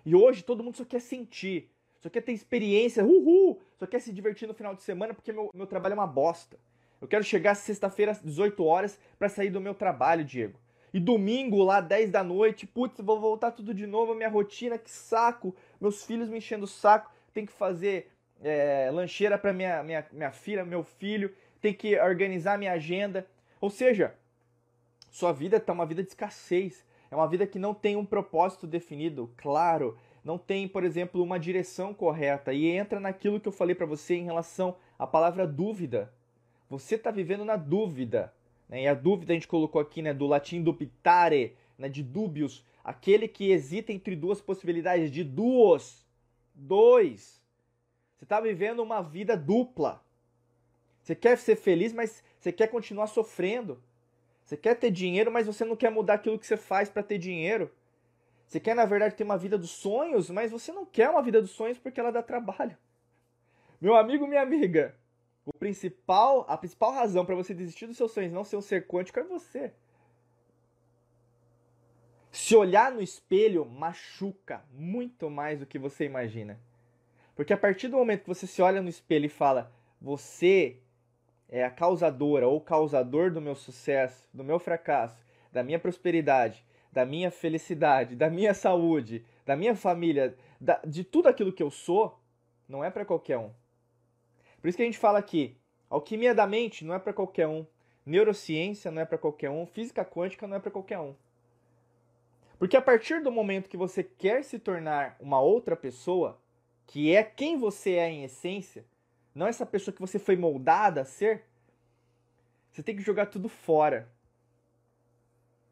[0.06, 4.12] E hoje todo mundo só quer sentir, só quer ter experiência, uhul, só quer se
[4.12, 6.58] divertir no final de semana porque meu, meu trabalho é uma bosta.
[7.00, 10.58] Eu quero chegar sexta-feira às 18 horas para sair do meu trabalho, Diego.
[10.94, 14.92] E domingo, lá 10 da noite, putz, vou voltar tudo de novo, minha rotina, que
[14.92, 15.56] saco.
[15.82, 18.12] Meus filhos me enchendo o saco, tem que fazer
[18.44, 23.26] é, lancheira para minha, minha, minha filha, meu filho, tem que organizar minha agenda.
[23.60, 24.14] Ou seja,
[25.10, 26.86] sua vida está uma vida de escassez.
[27.10, 29.98] É uma vida que não tem um propósito definido, claro.
[30.24, 32.54] Não tem, por exemplo, uma direção correta.
[32.54, 36.14] E entra naquilo que eu falei para você em relação à palavra dúvida.
[36.70, 38.34] Você está vivendo na dúvida.
[38.74, 38.82] Né?
[38.82, 43.28] E a dúvida a gente colocou aqui né, do latim dubitare, né, de dúbios, aquele
[43.28, 46.04] que hesita entre duas possibilidades, de duos,
[46.56, 47.40] dois.
[48.18, 50.04] Você está vivendo uma vida dupla.
[51.04, 53.80] Você quer ser feliz, mas você quer continuar sofrendo.
[54.44, 57.20] Você quer ter dinheiro, mas você não quer mudar aquilo que você faz para ter
[57.20, 57.72] dinheiro.
[58.48, 61.40] Você quer, na verdade, ter uma vida dos sonhos, mas você não quer uma vida
[61.40, 62.76] dos sonhos porque ela dá trabalho.
[63.80, 64.96] Meu amigo, minha amiga,
[65.46, 68.88] o principal, a principal razão para você desistir dos seus sonhos não ser um ser
[68.88, 69.74] quântico é você.
[72.32, 76.60] Se olhar no espelho machuca muito mais do que você imagina.
[77.36, 80.78] Porque a partir do momento que você se olha no espelho e fala, você
[81.50, 87.06] é a causadora ou causador do meu sucesso, do meu fracasso, da minha prosperidade, da
[87.06, 92.20] minha felicidade, da minha saúde, da minha família, da, de tudo aquilo que eu sou,
[92.68, 93.52] não é para qualquer um.
[94.64, 95.58] Por isso que a gente fala aqui,
[95.90, 97.68] alquimia da mente não é para qualquer um,
[98.06, 101.14] neurociência não é para qualquer um, física quântica não é para qualquer um.
[102.58, 106.40] Porque a partir do momento que você quer se tornar uma outra pessoa,
[106.88, 108.86] que é quem você é em essência,
[109.36, 111.44] não essa pessoa que você foi moldada a ser,
[112.72, 114.10] você tem que jogar tudo fora.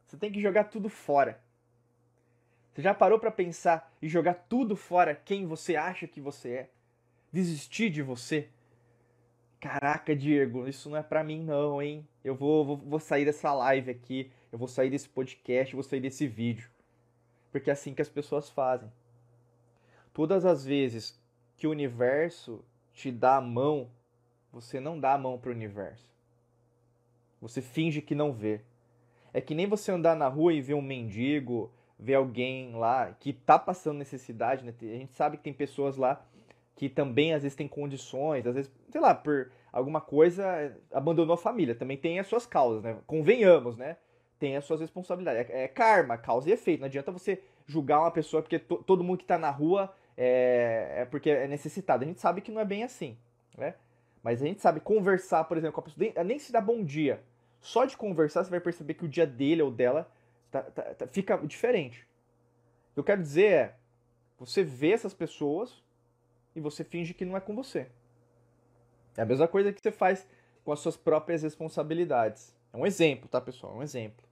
[0.06, 1.42] Você tem que jogar tudo fora.
[2.74, 6.70] Você já parou para pensar e jogar tudo fora quem você acha que você é?
[7.32, 8.50] Desistir de você?
[9.62, 12.08] Caraca, Diego, isso não é pra mim não, hein?
[12.24, 15.88] Eu vou, vou, vou sair dessa live aqui, eu vou sair desse podcast, eu vou
[15.88, 16.68] sair desse vídeo.
[17.52, 18.92] Porque é assim que as pessoas fazem.
[20.12, 21.16] Todas as vezes
[21.58, 23.88] que o universo te dá a mão,
[24.52, 26.10] você não dá a mão pro universo.
[27.40, 28.62] Você finge que não vê.
[29.32, 33.32] É que nem você andar na rua e ver um mendigo, ver alguém lá que
[33.32, 34.74] tá passando necessidade, né?
[34.82, 36.26] A gente sabe que tem pessoas lá
[36.76, 41.38] que também às vezes tem condições, às vezes, sei lá, por alguma coisa abandonou a
[41.38, 42.98] família, também tem as suas causas, né?
[43.06, 43.98] Convenhamos, né?
[44.40, 45.50] Tem as suas responsabilidades.
[45.50, 46.80] É, é karma, causa e efeito.
[46.80, 50.96] Não adianta você julgar uma pessoa porque to, todo mundo que tá na rua é,
[50.98, 52.04] é, porque é necessitado.
[52.04, 53.18] A gente sabe que não é bem assim,
[53.58, 53.76] né?
[54.24, 57.24] Mas a gente sabe conversar, por exemplo, com a pessoa, nem se dá bom dia.
[57.60, 60.12] Só de conversar você vai perceber que o dia dele ou dela
[60.52, 62.08] tá, tá, tá, fica diferente.
[62.92, 63.76] O que eu quero dizer é,
[64.38, 65.84] você vê essas pessoas,
[66.56, 67.88] e você finge que não é com você.
[69.18, 70.28] É a mesma coisa que você faz
[70.64, 72.56] com as suas próprias responsabilidades.
[72.74, 73.74] É um exemplo, tá, pessoal?
[73.74, 74.26] É um exemplo.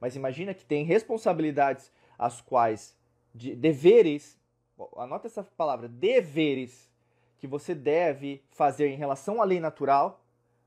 [0.00, 2.96] Mas imagina que tem responsabilidades as quais
[3.34, 4.38] de deveres,
[4.96, 6.90] anota essa palavra, deveres
[7.38, 10.24] que você deve fazer em relação à lei natural,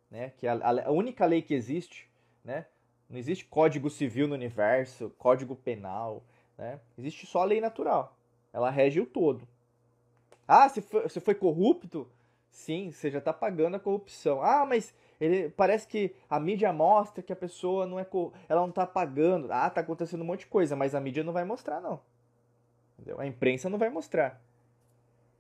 [0.10, 2.10] né, que é a, a única lei que existe,
[2.44, 2.66] né?
[3.10, 6.24] Não existe código civil no universo, código penal,
[6.58, 6.80] né?
[6.98, 8.18] Existe só a lei natural.
[8.52, 9.48] Ela rege o todo.
[10.48, 12.08] Ah, você foi, você foi corrupto?
[12.50, 14.42] Sim, você já está pagando a corrupção.
[14.42, 18.06] Ah, mas ele parece que a mídia mostra que a pessoa não é
[18.48, 19.52] ela não está pagando.
[19.52, 22.00] Ah, tá acontecendo um monte de coisa, mas a mídia não vai mostrar não.
[22.94, 23.20] Entendeu?
[23.20, 24.42] A imprensa não vai mostrar.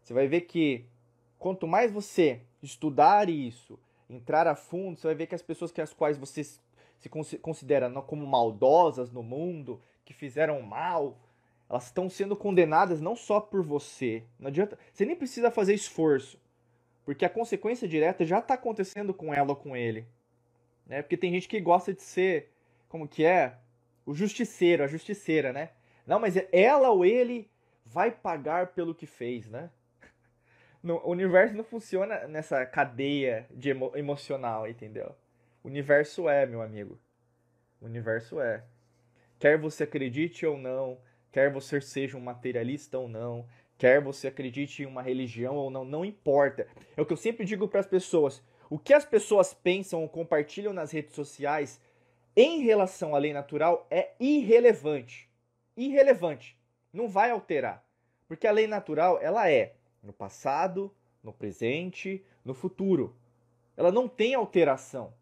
[0.01, 0.85] Você vai ver que
[1.39, 5.81] quanto mais você estudar isso, entrar a fundo, você vai ver que as pessoas que
[5.81, 7.09] as quais você se
[7.41, 11.17] considera como maldosas no mundo, que fizeram mal,
[11.69, 14.23] elas estão sendo condenadas não só por você.
[14.39, 16.39] Não adianta, você nem precisa fazer esforço,
[17.03, 20.07] porque a consequência direta já está acontecendo com ela ou com ele.
[20.85, 21.01] Né?
[21.01, 22.51] Porque tem gente que gosta de ser,
[22.87, 23.57] como que é,
[24.05, 25.71] o justiceiro, a justiceira, né?
[26.05, 27.49] Não, mas ela ou ele
[27.83, 29.69] vai pagar pelo que fez, né?
[30.83, 35.15] No, o universo não funciona nessa cadeia de emo, emocional, entendeu?
[35.63, 36.99] O universo é, meu amigo.
[37.81, 38.63] O universo é.
[39.39, 40.99] Quer você acredite ou não,
[41.35, 43.45] quer você seja um materialista ou não,
[43.77, 46.65] quer você acredite em uma religião ou não, não importa.
[46.95, 48.41] É o que eu sempre digo para as pessoas.
[48.69, 51.81] O que as pessoas pensam ou compartilham nas redes sociais
[52.37, 55.29] em relação à lei natural é irrelevante.
[55.75, 56.57] Irrelevante.
[56.93, 57.85] Não vai alterar.
[58.29, 60.89] Porque a lei natural, ela é no passado,
[61.21, 63.13] no presente, no futuro.
[63.75, 65.13] Ela não tem alteração.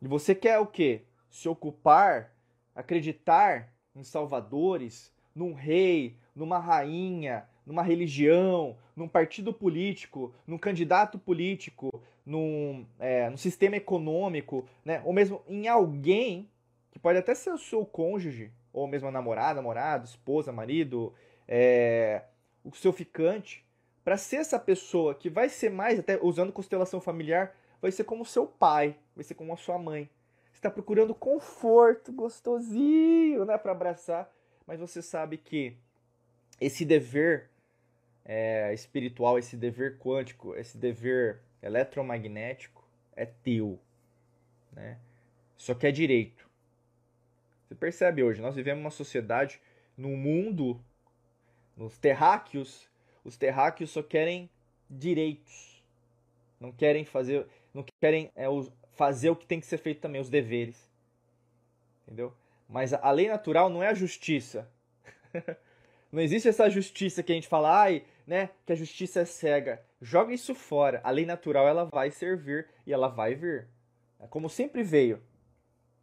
[0.00, 1.02] E você quer o quê?
[1.28, 2.34] Se ocupar,
[2.74, 12.02] acreditar em salvadores, num rei, numa rainha, numa religião, num partido político, num candidato político,
[12.24, 15.02] num, é, num sistema econômico, né?
[15.04, 16.48] ou mesmo em alguém
[16.90, 21.12] que pode até ser o seu cônjuge, ou mesmo a namorada, namorado, esposa, marido,
[21.46, 22.22] é,
[22.64, 23.64] o seu ficante,
[24.04, 28.24] para ser essa pessoa que vai ser mais, até usando constelação familiar, vai ser como
[28.24, 30.08] seu pai, vai ser como a sua mãe.
[30.62, 34.32] Está procurando conforto gostosinho, né, para abraçar,
[34.64, 35.76] mas você sabe que
[36.60, 37.50] esse dever
[38.24, 43.76] é, espiritual, esse dever quântico, esse dever eletromagnético é teu,
[44.72, 45.00] né?
[45.56, 46.48] Só que é direito.
[47.66, 49.60] Você percebe hoje, nós vivemos uma sociedade,
[49.96, 50.80] num mundo,
[51.76, 52.88] nos terráqueos,
[53.24, 54.48] os terráqueos só querem
[54.88, 55.82] direitos.
[56.60, 58.46] Não querem fazer, não querem é,
[58.94, 60.90] fazer o que tem que ser feito também, os deveres.
[62.06, 62.32] Entendeu?
[62.68, 64.68] Mas a lei natural não é a justiça.
[66.10, 69.82] não existe essa justiça que a gente fala, ai, né, que a justiça é cega.
[70.00, 71.00] Joga isso fora.
[71.04, 73.68] A lei natural ela vai servir e ela vai vir.
[74.20, 75.22] É como sempre veio.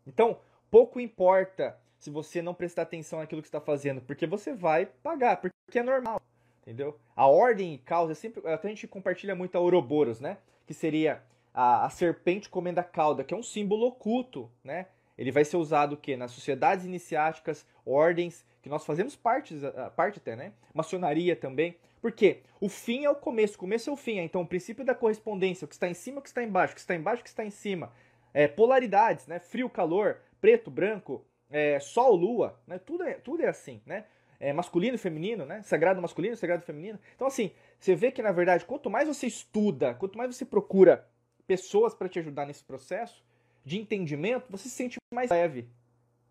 [0.06, 4.86] Então, pouco importa se você não prestar atenção naquilo que está fazendo, porque você vai
[4.86, 6.21] pagar, porque é normal,
[6.62, 6.97] entendeu?
[7.15, 10.38] A ordem e causa é sempre, até a gente compartilha muito a Ouroboros, né?
[10.65, 11.21] Que seria
[11.60, 14.86] a, a serpente comendo a cauda, que é um símbolo oculto, né?
[15.17, 16.15] Ele vai ser usado o quê?
[16.15, 19.60] Nas sociedades iniciáticas, ordens, que nós fazemos parte,
[19.93, 20.54] parte até, né?
[20.74, 21.76] Maçonaria também.
[22.02, 22.43] Por quê?
[22.62, 24.19] O fim é o começo, o começo é o fim.
[24.19, 26.76] Então, o princípio da correspondência, o que está em cima, o que está embaixo, o
[26.76, 27.91] que está embaixo, o que está em cima.
[28.34, 29.38] É, polaridades, né?
[29.38, 32.80] Frio, calor, preto, branco, é, sol, lua, né?
[32.80, 34.06] Tudo é, tudo é assim, né?
[34.39, 35.62] É, masculino e feminino, né?
[35.63, 36.98] Sagrado masculino, sagrado feminino.
[37.15, 41.06] Então, assim, você vê que, na verdade, quanto mais você estuda, quanto mais você procura
[41.49, 43.25] pessoas para te ajudar nesse processo
[43.65, 45.67] de entendimento, você se sente mais leve.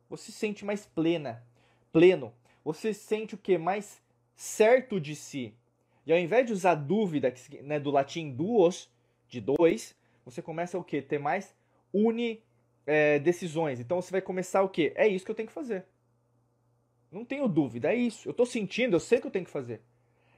[0.09, 1.45] Você se sente mais plena,
[1.93, 2.33] pleno.
[2.65, 3.59] Você se sente o que?
[3.59, 4.01] Mais
[4.37, 5.53] certo de si.
[6.07, 8.89] E ao invés de usar dúvida, né, do latim duos,
[9.29, 9.93] de dois,
[10.25, 11.03] você começa o que?
[11.03, 11.53] Ter mais
[11.93, 12.41] uni
[12.87, 13.81] é, decisões.
[13.81, 14.93] Então você vai começar o quê?
[14.95, 15.85] É isso que eu tenho que fazer.
[17.11, 18.29] Não tenho dúvida, é isso.
[18.29, 19.83] Eu estou sentindo, eu sei que eu tenho que fazer.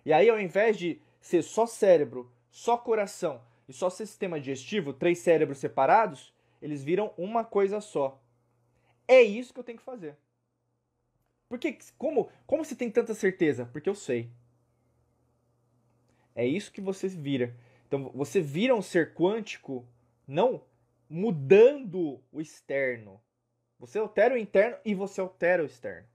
[0.06, 5.20] E aí, ao invés de ser só cérebro, só coração e só sistema digestivo, três
[5.20, 8.20] cérebros separados, eles viram uma coisa só.
[9.06, 10.16] É isso que eu tenho que fazer.
[11.48, 13.66] Porque como como você tem tanta certeza?
[13.72, 14.28] Porque eu sei.
[16.34, 17.56] É isso que você vira.
[17.86, 19.86] Então você vira um ser quântico
[20.26, 20.64] não
[21.08, 23.20] mudando o externo.
[23.78, 26.08] Você altera o interno e você altera o externo.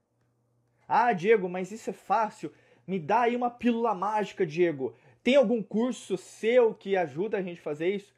[0.86, 2.52] Ah, Diego, mas isso é fácil.
[2.86, 4.94] Me dá aí uma pílula mágica, Diego.
[5.26, 8.14] Tem algum curso seu que ajuda a gente a fazer isso?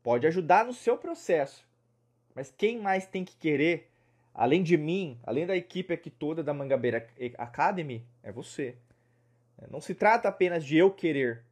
[0.00, 1.66] Pode ajudar no seu processo.
[2.36, 3.90] Mas quem mais tem que querer,
[4.32, 7.04] além de mim, além da equipe aqui toda da Mangabeira
[7.36, 8.76] Academy, é você.
[9.72, 11.42] Não se trata apenas de eu querer.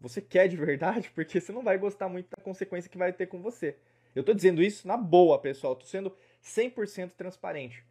[0.00, 3.26] Você quer de verdade, porque você não vai gostar muito da consequência que vai ter
[3.26, 3.76] com você.
[4.14, 5.76] Eu tô dizendo isso na boa, pessoal.
[5.76, 7.84] Tô sendo 100% transparente.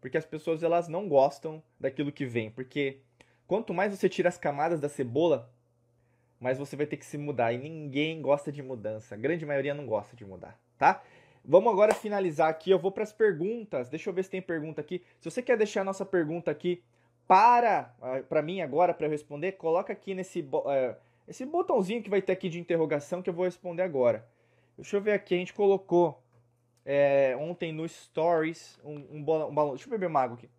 [0.00, 2.48] Porque as pessoas elas não gostam daquilo que vem.
[2.48, 3.00] Porque
[3.44, 5.52] quanto mais você tira as camadas da cebola,
[6.42, 7.52] mais você vai ter que se mudar.
[7.52, 9.14] E ninguém gosta de mudança.
[9.14, 11.00] A grande maioria não gosta de mudar, tá?
[11.44, 12.70] Vamos agora finalizar aqui.
[12.70, 13.88] Eu vou para as perguntas.
[13.88, 15.02] Deixa eu ver se tem pergunta aqui.
[15.20, 16.82] Se você quer deixar a nossa pergunta aqui
[17.26, 22.10] para ah, para mim agora para eu responder, coloca aqui nesse uh, esse botãozinho que
[22.10, 24.28] vai ter aqui de interrogação que eu vou responder agora.
[24.76, 26.20] Deixa eu ver aqui, a gente colocou
[26.84, 29.70] é, ontem no Stories um, um, um balão.
[29.70, 30.50] Deixa eu beber uma água aqui.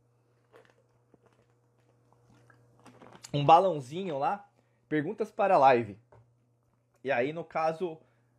[3.34, 4.48] Um balãozinho lá.
[4.94, 5.98] Perguntas para a live.
[7.04, 7.98] E aí, no caso,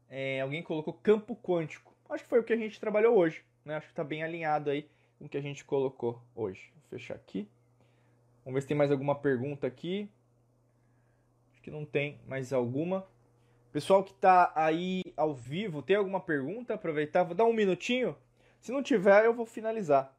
[0.09, 1.93] é, alguém colocou campo quântico.
[2.09, 3.45] Acho que foi o que a gente trabalhou hoje.
[3.65, 3.75] Né?
[3.75, 4.89] Acho que está bem alinhado aí
[5.19, 6.71] com o que a gente colocou hoje.
[6.77, 7.49] Vou fechar aqui.
[8.45, 10.09] Vamos ver se tem mais alguma pergunta aqui.
[11.51, 13.05] Acho que não tem mais alguma.
[13.73, 16.75] Pessoal que está aí ao vivo, tem alguma pergunta?
[16.75, 18.17] Aproveitar, vou dar um minutinho.
[18.61, 20.17] Se não tiver, eu vou finalizar.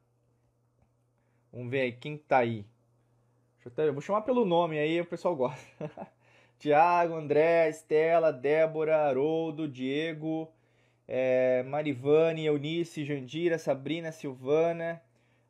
[1.50, 2.66] Vamos ver aí quem está aí.
[3.64, 5.66] Eu, até, eu vou chamar pelo nome aí, o pessoal gosta.
[6.58, 10.50] Tiago, André, Estela, Débora, Haroldo, Diego,
[11.06, 15.02] é, Marivane, Eunice, Jandira, Sabrina, Silvana.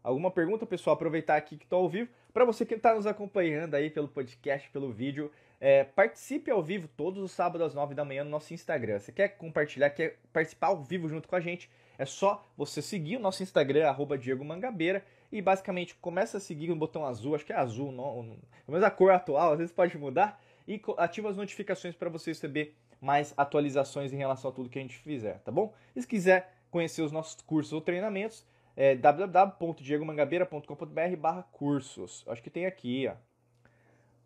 [0.02, 0.94] Alguma pergunta, pessoal?
[0.94, 2.10] Aproveitar aqui que estou ao vivo.
[2.32, 6.86] Para você que está nos acompanhando aí pelo podcast, pelo vídeo, é, participe ao vivo
[6.86, 8.98] todos os sábados às 9 da manhã no nosso Instagram.
[8.98, 11.70] Você quer compartilhar, quer participar ao vivo junto com a gente?
[11.98, 15.02] É só você seguir o nosso Instagram, arroba Diego Mangabeira,
[15.32, 18.36] e basicamente começa a seguir o botão azul, acho que é azul, não, não,
[18.66, 22.74] mas a cor atual, às vezes pode mudar, e ativa as notificações para você receber
[23.00, 25.72] mais atualizações em relação a tudo que a gente fizer, tá bom?
[25.94, 28.44] E se quiser conhecer os nossos cursos ou treinamentos,
[28.76, 32.24] é www.diegomangabeira.com.br barra cursos.
[32.28, 33.14] Acho que tem aqui, ó.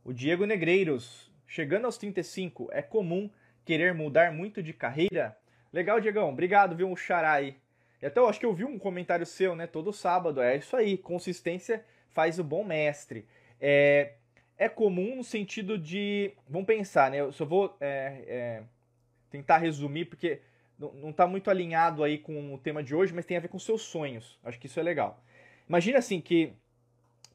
[0.05, 1.31] O Diego Negreiros.
[1.47, 3.29] Chegando aos 35, é comum
[3.65, 5.37] querer mudar muito de carreira?
[5.73, 6.31] Legal, Diegão.
[6.31, 6.89] Obrigado, viu?
[6.89, 7.57] Um xará aí.
[8.01, 9.67] E até eu acho que eu vi um comentário seu, né?
[9.67, 10.41] Todo sábado.
[10.41, 10.97] É isso aí.
[10.97, 13.27] Consistência faz o bom mestre.
[13.61, 14.15] É,
[14.61, 16.33] é comum no sentido de.
[16.49, 17.21] Vamos pensar, né?
[17.21, 18.63] Eu só vou é, é,
[19.29, 20.41] tentar resumir, porque
[20.79, 23.59] não está muito alinhado aí com o tema de hoje, mas tem a ver com
[23.59, 24.39] seus sonhos.
[24.45, 25.23] Acho que isso é legal.
[25.69, 26.55] Imagina assim que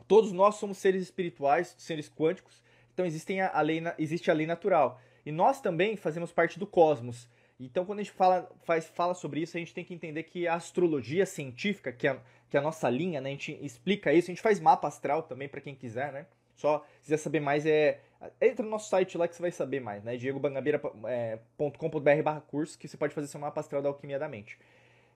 [0.07, 2.61] Todos nós somos seres espirituais, seres quânticos,
[2.93, 5.01] então existem a, lei, existe a lei natural.
[5.25, 7.27] E nós também fazemos parte do cosmos.
[7.59, 10.47] Então, quando a gente fala, faz, fala sobre isso, a gente tem que entender que
[10.47, 12.19] a astrologia científica, que é,
[12.49, 15.23] que é a nossa linha, né, a gente explica isso, a gente faz mapa astral
[15.23, 16.27] também para quem quiser, né?
[16.55, 17.99] Só se quiser saber mais, é
[18.41, 20.17] entra no nosso site lá que você vai saber mais, né?
[20.17, 24.57] diegobangabeira.com.br é, barra curso, que você pode fazer seu mapa astral da alquimia da mente.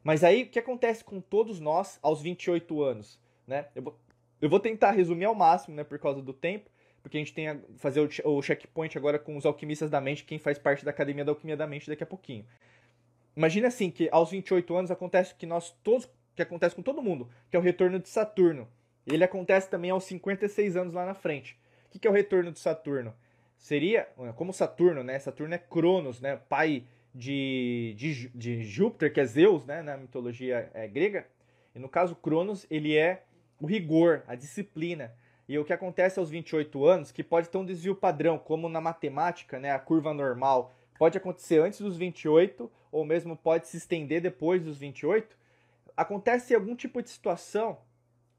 [0.04, 3.66] Mas aí, o que acontece com todos nós aos 28 anos, né?
[3.74, 3.82] Eu
[4.42, 6.70] eu vou tentar resumir ao máximo, né, por causa do tempo,
[7.02, 10.24] porque a gente tem a fazer o, o checkpoint agora com os alquimistas da mente,
[10.24, 12.46] quem faz parte da Academia da Alquimia da Mente daqui a pouquinho.
[13.36, 17.30] Imagina assim que aos 28 anos acontece que nós todos que acontece com todo mundo,
[17.50, 18.68] que é o retorno de Saturno.
[19.12, 21.58] Ele acontece também aos 56 anos lá na frente.
[21.94, 23.14] O que é o retorno de Saturno?
[23.58, 25.18] Seria, como Saturno, né?
[25.20, 26.40] Saturno é Cronos, né?
[26.48, 26.84] Pai
[27.14, 29.82] de, de, de Júpiter, que é Zeus, né?
[29.82, 31.28] Na mitologia é, grega.
[31.76, 33.24] E no caso, Cronos, ele é
[33.60, 35.14] o rigor, a disciplina.
[35.48, 38.80] E o que acontece aos 28 anos, que pode ter um desvio padrão, como na
[38.80, 44.22] matemática, né, a curva normal, pode acontecer antes dos 28, ou mesmo pode se estender
[44.22, 45.36] depois dos 28,
[45.98, 47.80] acontece algum tipo de situação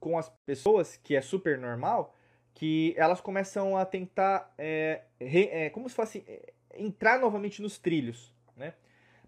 [0.01, 2.17] com as pessoas, que é super normal,
[2.55, 7.79] que elas começam a tentar, é, re, é, como se fosse, é, entrar novamente nos
[7.79, 8.75] trilhos, né?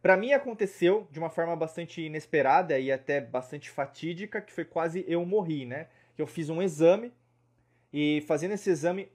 [0.01, 5.05] Para mim aconteceu de uma forma bastante inesperada e até bastante fatídica, que foi quase
[5.07, 5.87] eu morri, né?
[6.19, 7.13] Eu fiz um exame
[7.93, 9.09] e fazendo esse exame,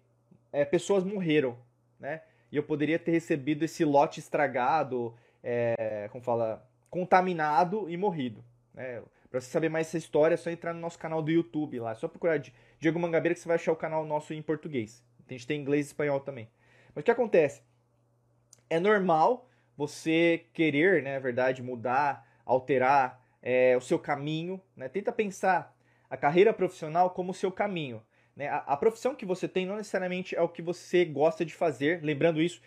[0.53, 1.57] é, pessoas morreram,
[1.99, 2.21] né?
[2.49, 8.43] E eu poderia ter recebido esse lote estragado, é, como fala, contaminado e morrido.
[8.73, 9.01] Né?
[9.29, 11.91] Para você saber mais essa história, é só entrar no nosso canal do YouTube lá.
[11.91, 12.41] É só procurar
[12.79, 15.03] Diego Mangabeira que você vai achar o canal nosso em português.
[15.27, 16.49] A gente tem inglês e espanhol também.
[16.95, 17.61] Mas o que acontece?
[18.69, 24.61] É normal você querer, né, na verdade, mudar, alterar é, o seu caminho.
[24.75, 24.87] Né?
[24.89, 25.75] Tenta pensar
[26.09, 28.01] a carreira profissional como o seu caminho.
[28.35, 28.47] Né?
[28.47, 32.01] A, a, profissão que você tem não necessariamente é o que você gosta de fazer.
[32.03, 32.61] Lembrando isso,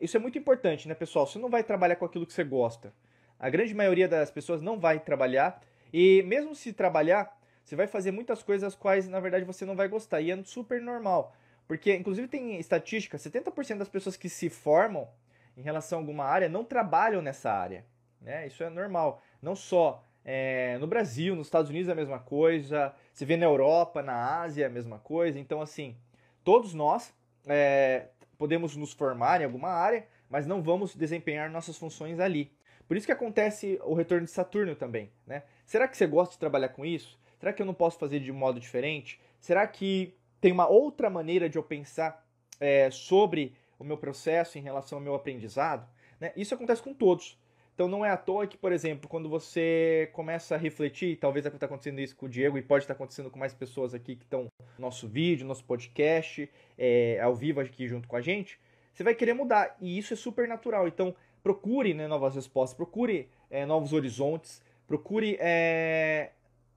[0.00, 1.26] isso é muito importante, né, pessoal?
[1.26, 2.92] Você não vai trabalhar com aquilo que você gosta.
[3.38, 5.60] A grande maioria das pessoas não vai trabalhar.
[5.92, 9.76] E mesmo se trabalhar, você vai fazer muitas coisas as quais, na verdade, você não
[9.76, 10.20] vai gostar.
[10.20, 11.34] E é super normal.
[11.66, 15.08] Porque, inclusive, tem estatística: 70% das pessoas que se formam
[15.56, 17.84] em relação a alguma área não trabalham nessa área.
[18.20, 18.46] Né?
[18.46, 19.22] Isso é normal.
[19.40, 23.44] Não só é, no Brasil, nos Estados Unidos é a mesma coisa, se vê na
[23.44, 25.38] Europa, na Ásia é a mesma coisa.
[25.38, 25.96] Então, assim,
[26.42, 27.14] todos nós
[27.46, 28.08] é,
[28.38, 32.50] podemos nos formar em alguma área, mas não vamos desempenhar nossas funções ali.
[32.88, 35.10] Por isso que acontece o retorno de Saturno também.
[35.26, 35.42] Né?
[35.64, 37.18] Será que você gosta de trabalhar com isso?
[37.38, 39.20] Será que eu não posso fazer de modo diferente?
[39.40, 42.24] Será que tem uma outra maneira de eu pensar
[42.60, 45.88] é, sobre o meu processo em relação ao meu aprendizado.
[46.20, 46.32] Né?
[46.36, 47.38] Isso acontece com todos.
[47.74, 51.66] Então não é à toa que, por exemplo, quando você começa a refletir, talvez está
[51.66, 54.46] acontecendo isso com o Diego e pode estar acontecendo com mais pessoas aqui que estão
[54.78, 56.48] no nosso vídeo, nosso podcast,
[56.78, 58.60] é, ao vivo aqui junto com a gente,
[58.92, 59.76] você vai querer mudar.
[59.80, 60.86] E isso é super natural.
[60.86, 66.30] Então procure né, novas respostas, procure é, novos horizontes, procure é,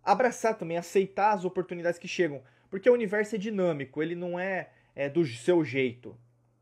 [0.04, 2.42] abraçar também, aceitar as oportunidades que chegam.
[2.70, 6.18] Porque o universo é dinâmico, ele não é, é do seu jeito.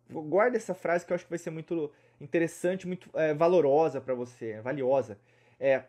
[0.09, 1.91] Guarda essa frase que eu acho que vai ser muito
[2.21, 5.17] interessante, muito é, valorosa para você, valiosa.
[5.59, 5.83] É,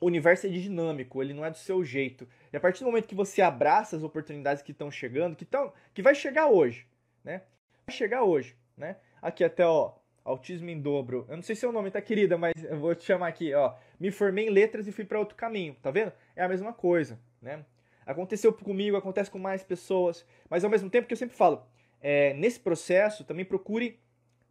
[0.00, 2.28] o universo é dinâmico, ele não é do seu jeito.
[2.52, 5.72] E a partir do momento que você abraça as oportunidades que estão chegando, que, tão,
[5.92, 6.86] que vai chegar hoje,
[7.24, 7.42] né?
[7.86, 8.96] Vai chegar hoje, né?
[9.20, 9.94] Aqui até, ó,
[10.24, 11.26] autismo em dobro.
[11.28, 13.74] Eu não sei se o nome, tá, querida, mas eu vou te chamar aqui, ó.
[13.98, 16.12] Me formei em letras e fui para outro caminho, tá vendo?
[16.34, 17.64] É a mesma coisa, né?
[18.06, 21.66] Aconteceu comigo, acontece com mais pessoas, mas ao mesmo tempo que eu sempre falo,
[22.02, 23.98] é, nesse processo também procure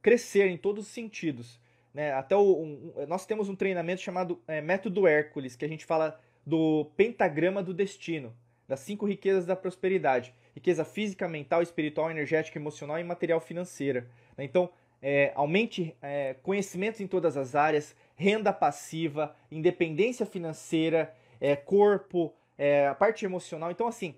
[0.02, 1.60] crescer em todos os sentidos.
[1.94, 2.12] Né?
[2.12, 6.20] Até o, um, nós temos um treinamento chamado é, Método Hércules, que a gente fala
[6.46, 8.36] do pentagrama do destino,
[8.68, 14.08] das cinco riquezas da prosperidade: riqueza física, mental, espiritual, energética, emocional e material financeira.
[14.36, 14.44] Né?
[14.46, 14.72] Então,
[15.02, 22.88] é, aumente é, conhecimentos em todas as áreas, renda passiva, independência financeira, é, corpo, é,
[22.88, 23.72] a parte emocional.
[23.72, 24.16] Então, assim,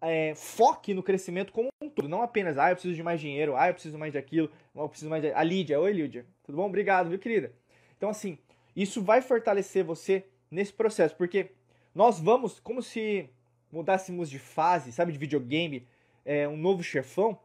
[0.00, 3.56] é, foque no crescimento como um todo, não apenas, ah, eu preciso de mais dinheiro,
[3.56, 5.32] ah, eu preciso mais daquilo, eu preciso mais de...
[5.32, 6.66] A Lídia, oi Lídia, tudo bom?
[6.66, 7.52] Obrigado, viu, querida?
[7.96, 8.38] Então, assim,
[8.74, 11.50] isso vai fortalecer você nesse processo, porque
[11.94, 13.28] nós vamos, como se
[13.70, 15.86] mudássemos de fase, sabe, de videogame,
[16.24, 17.38] é, um novo chefão,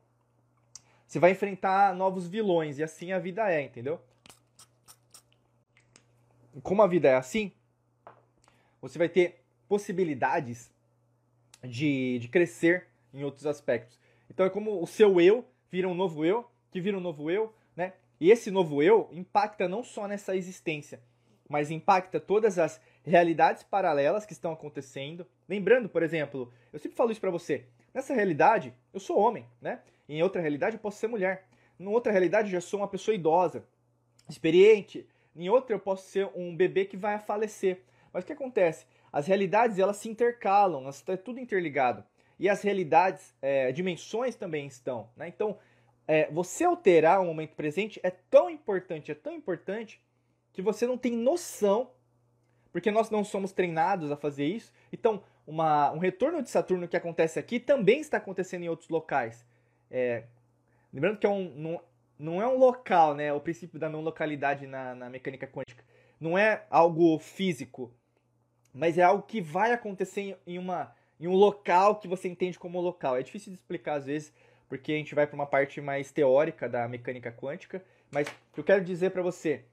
[1.05, 4.01] você vai enfrentar novos vilões, e assim a vida é, entendeu?
[6.63, 7.51] Como a vida é assim,
[8.81, 10.71] você vai ter possibilidades
[11.63, 13.99] de, de crescer em outros aspectos.
[14.29, 17.53] Então é como o seu eu vira um novo eu, que vira um novo eu,
[17.75, 17.93] né?
[18.19, 21.01] E esse novo eu impacta não só nessa existência,
[21.49, 25.25] mas impacta todas as realidades paralelas que estão acontecendo.
[25.47, 27.65] Lembrando, por exemplo, eu sempre falo isso para você.
[27.93, 29.79] Nessa realidade, eu sou homem, né?
[30.07, 31.47] Em outra realidade, eu posso ser mulher.
[31.79, 33.65] Em outra realidade, eu já sou uma pessoa idosa,
[34.29, 35.07] experiente.
[35.35, 37.81] Em outra, eu posso ser um bebê que vai falecer.
[38.13, 38.85] Mas o que acontece?
[39.15, 42.03] as realidades elas se intercalam, está tudo interligado.
[42.37, 45.09] E as realidades, é, dimensões também estão.
[45.15, 45.29] Né?
[45.29, 45.57] Então,
[46.05, 50.01] é, você alterar o momento presente é tão importante, é tão importante,
[50.51, 51.91] que você não tem noção,
[52.73, 54.69] porque nós não somos treinados a fazer isso.
[54.91, 59.45] Então, uma, um retorno de Saturno que acontece aqui também está acontecendo em outros locais.
[59.89, 60.25] É,
[60.91, 61.79] lembrando que é um,
[62.17, 63.33] não é um local, né?
[63.33, 65.83] O princípio da não localidade na, na mecânica quântica.
[66.19, 67.93] Não é algo físico
[68.75, 72.81] mas é algo que vai acontecer em, uma, em um local que você entende como
[72.81, 73.15] local.
[73.15, 74.33] É difícil de explicar às vezes,
[74.67, 78.83] porque a gente vai para uma parte mais teórica da mecânica quântica, mas eu quero
[78.83, 79.63] dizer para você,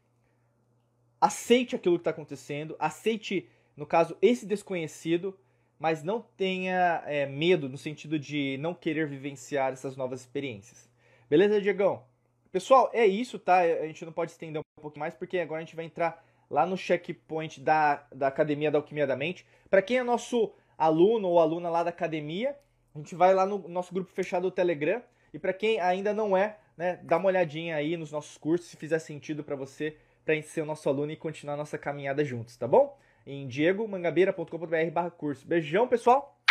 [1.20, 5.36] aceite aquilo que está acontecendo, aceite, no caso, esse desconhecido,
[5.80, 10.88] mas não tenha é, medo no sentido de não querer vivenciar essas novas experiências.
[11.28, 12.04] Beleza, Diegão?
[12.52, 13.60] Pessoal, é isso, tá?
[13.60, 16.66] A gente não pode estender um pouco mais, porque agora a gente vai entrar lá
[16.66, 19.46] no checkpoint da, da Academia da Alquimia da Mente.
[19.70, 22.54] Para quem é nosso aluno ou aluna lá da academia,
[22.94, 25.02] a gente vai lá no nosso grupo fechado do Telegram.
[25.32, 28.76] E para quem ainda não é, né, dá uma olhadinha aí nos nossos cursos, se
[28.76, 32.54] fizer sentido para você, para ser o nosso aluno e continuar a nossa caminhada juntos,
[32.58, 32.98] tá bom?
[33.26, 35.46] Em diegomangabeira.com.br curso.
[35.46, 36.41] Beijão, pessoal!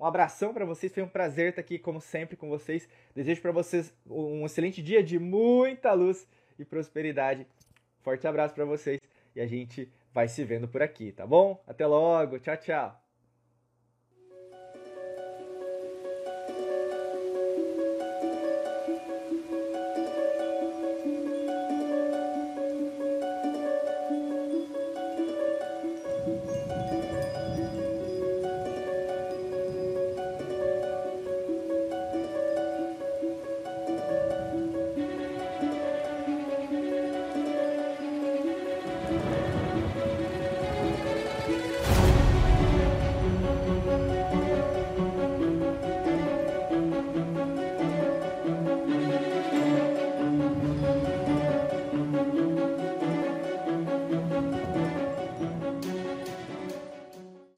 [0.00, 2.88] Um abração para vocês, foi um prazer estar aqui, como sempre, com vocês.
[3.14, 6.26] Desejo para vocês um excelente dia de muita luz
[6.58, 7.46] e prosperidade.
[8.00, 8.98] Forte abraço para vocês
[9.36, 11.62] e a gente vai se vendo por aqui, tá bom?
[11.66, 13.09] Até logo, tchau, tchau.